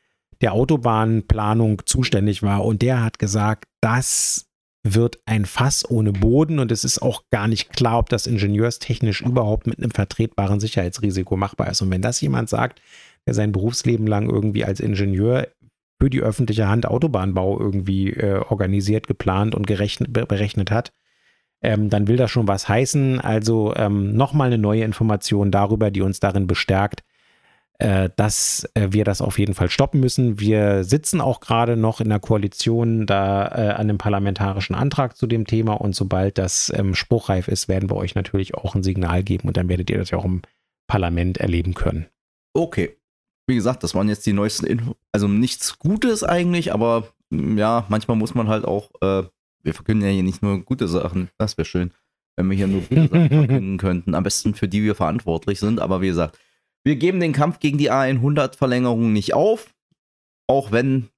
[0.41, 2.63] der Autobahnplanung zuständig war.
[2.63, 4.45] Und der hat gesagt, das
[4.83, 9.21] wird ein Fass ohne Boden und es ist auch gar nicht klar, ob das ingenieurstechnisch
[9.21, 11.81] überhaupt mit einem vertretbaren Sicherheitsrisiko machbar ist.
[11.81, 12.81] Und wenn das jemand sagt,
[13.25, 15.47] der sein Berufsleben lang irgendwie als Ingenieur
[15.99, 20.91] für die öffentliche Hand Autobahnbau irgendwie äh, organisiert, geplant und gerechnet, berechnet hat,
[21.61, 23.19] ähm, dann will das schon was heißen.
[23.21, 27.03] Also ähm, nochmal eine neue Information darüber, die uns darin bestärkt,
[27.79, 30.39] äh, dass äh, wir das auf jeden Fall stoppen müssen.
[30.39, 35.27] Wir sitzen auch gerade noch in der Koalition da äh, an einem parlamentarischen Antrag zu
[35.27, 39.23] dem Thema und sobald das ähm, spruchreif ist, werden wir euch natürlich auch ein Signal
[39.23, 40.41] geben und dann werdet ihr das ja auch im
[40.87, 42.07] Parlament erleben können.
[42.53, 42.97] Okay
[43.47, 44.95] wie gesagt, das waren jetzt die neuesten Infos.
[45.11, 49.23] Also nichts Gutes eigentlich, aber mm, ja, manchmal muss man halt auch, äh,
[49.63, 51.91] wir verkünden ja hier nicht nur gute Sachen, das wäre schön,
[52.35, 54.15] wenn wir hier nur gute Sachen verkünden könnten.
[54.15, 56.39] Am besten für die wir verantwortlich sind, aber wie gesagt,
[56.83, 59.73] wir geben den Kampf gegen die A100-Verlängerung nicht auf,
[60.47, 61.09] auch wenn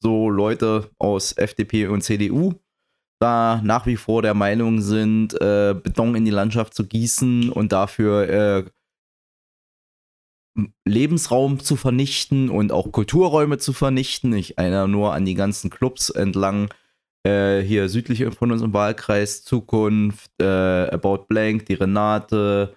[0.00, 2.54] so Leute aus FDP und CDU
[3.22, 7.70] da nach wie vor der Meinung sind, äh, Beton in die Landschaft zu gießen und
[7.70, 8.64] dafür äh,
[10.84, 14.32] Lebensraum zu vernichten und auch Kulturräume zu vernichten.
[14.34, 16.68] Ich erinnere nur an die ganzen Clubs entlang
[17.24, 22.76] äh, hier südlich von unserem Wahlkreis, Zukunft, äh, About Blank, die Renate.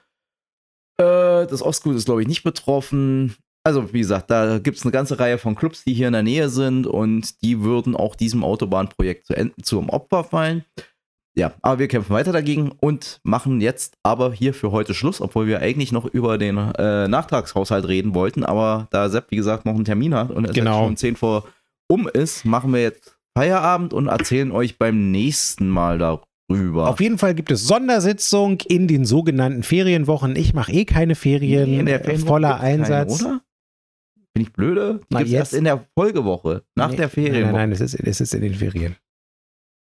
[0.97, 3.35] Äh, das Ostgut ist, glaube ich, nicht betroffen.
[3.63, 6.21] Also, wie gesagt, da gibt es eine ganze Reihe von Clubs, die hier in der
[6.21, 10.63] Nähe sind und die würden auch diesem Autobahnprojekt zu, zum Opfer fallen.
[11.37, 15.47] Ja, aber wir kämpfen weiter dagegen und machen jetzt aber hier für heute Schluss, obwohl
[15.47, 18.43] wir eigentlich noch über den äh, Nachtragshaushalt reden wollten.
[18.45, 20.85] Aber da Sepp, wie gesagt, noch einen Termin hat und es genau.
[20.85, 21.45] schon 10 vor
[21.87, 26.89] um ist, machen wir jetzt Feierabend und erzählen euch beim nächsten Mal darüber rüber.
[26.89, 30.35] Auf jeden Fall gibt es Sondersitzung in den sogenannten Ferienwochen.
[30.35, 33.21] Ich mache eh keine Ferien, Nee, in der Ferienwoche voller gibt's keine, Einsatz.
[33.23, 33.41] oder?
[34.33, 34.99] Bin ich blöde?
[35.11, 37.41] Die jetzt- erst in der Folgewoche, nach Nee, der Ferienwoche.
[37.43, 38.95] Nein, nein, nein, es ist, es ist in den Ferien.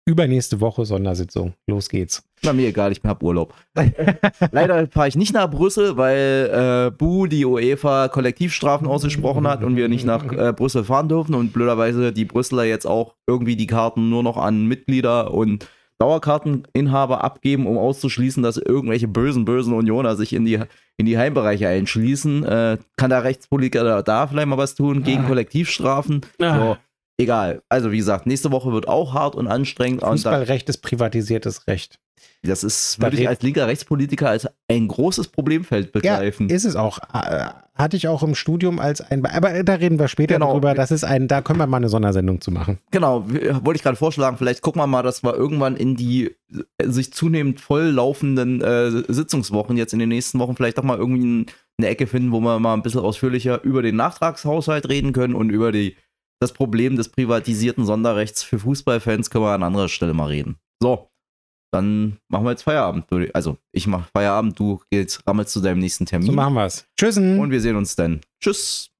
[0.06, 1.54] Übernächste Woche Sondersitzung.
[1.66, 2.22] Los geht's.
[2.42, 3.54] Na, mir egal, ich hab Urlaub.
[4.52, 9.76] Leider fahre ich nicht nach Brüssel, weil äh, Bu die UEFA Kollektivstrafen ausgesprochen hat und
[9.76, 13.66] wir nicht nach äh, Brüssel fahren dürfen und blöderweise die Brüsseler jetzt auch irgendwie die
[13.66, 15.66] Karten nur noch an Mitglieder und
[15.98, 20.58] Dauerkarteninhaber abgeben, um auszuschließen, dass irgendwelche bösen, bösen Unioner sich in die,
[20.98, 22.44] in die Heimbereiche einschließen.
[22.44, 25.28] Äh, kann der Rechtspolitiker da, da vielleicht mal was tun gegen Ah.
[25.28, 26.20] Kollektivstrafen?
[26.40, 26.58] Ah.
[26.58, 26.76] So,
[27.18, 27.62] egal.
[27.68, 30.02] Also wie gesagt, nächste Woche wird auch hart und anstrengend.
[30.02, 31.98] Und da, Fußballrecht ist privatisiertes Recht.
[32.42, 36.48] das ist, Da würde ich red- als linker Rechtspolitiker als ein großes Problemfeld begreifen.
[36.50, 36.98] Ist es auch.
[37.12, 39.22] Äh, Hatte ich auch im Studium als ein.
[39.22, 40.52] Be- Aber da reden wir später Genau.
[40.52, 40.74] drüber.
[40.74, 41.26] Das ist ein.
[41.28, 42.78] Da können wir mal eine Sondersendung zu machen.
[42.92, 46.26] Genau, wollte ich gerade vorschlagen, vielleicht gucken wir mal, dass wir irgendwann in die
[46.78, 50.98] äh, sich zunehmend voll laufenden äh, Sitzungswochen jetzt in den nächsten Wochen vielleicht doch mal
[50.98, 51.46] irgendwie ein,
[51.78, 55.50] eine Ecke finden, wo wir mal ein bisschen ausführlicher über den Nachtragshaushalt reden können und
[55.50, 55.96] über die,
[56.44, 60.56] das Problem des privatisierten Sonderrechts für Fußballfans können wir an anderer Stelle mal reden.
[60.82, 61.08] So,
[61.72, 63.10] dann machen wir jetzt Feierabend.
[63.10, 66.54] würde ich- Also, ich mache Feierabend, du gehst, rammelst zu deinem nächsten Termin So machen
[66.54, 66.86] wir es.
[66.98, 67.38] Tschüssen.
[67.40, 68.20] und wir sehen uns dann.
[68.42, 68.90] Tschüss.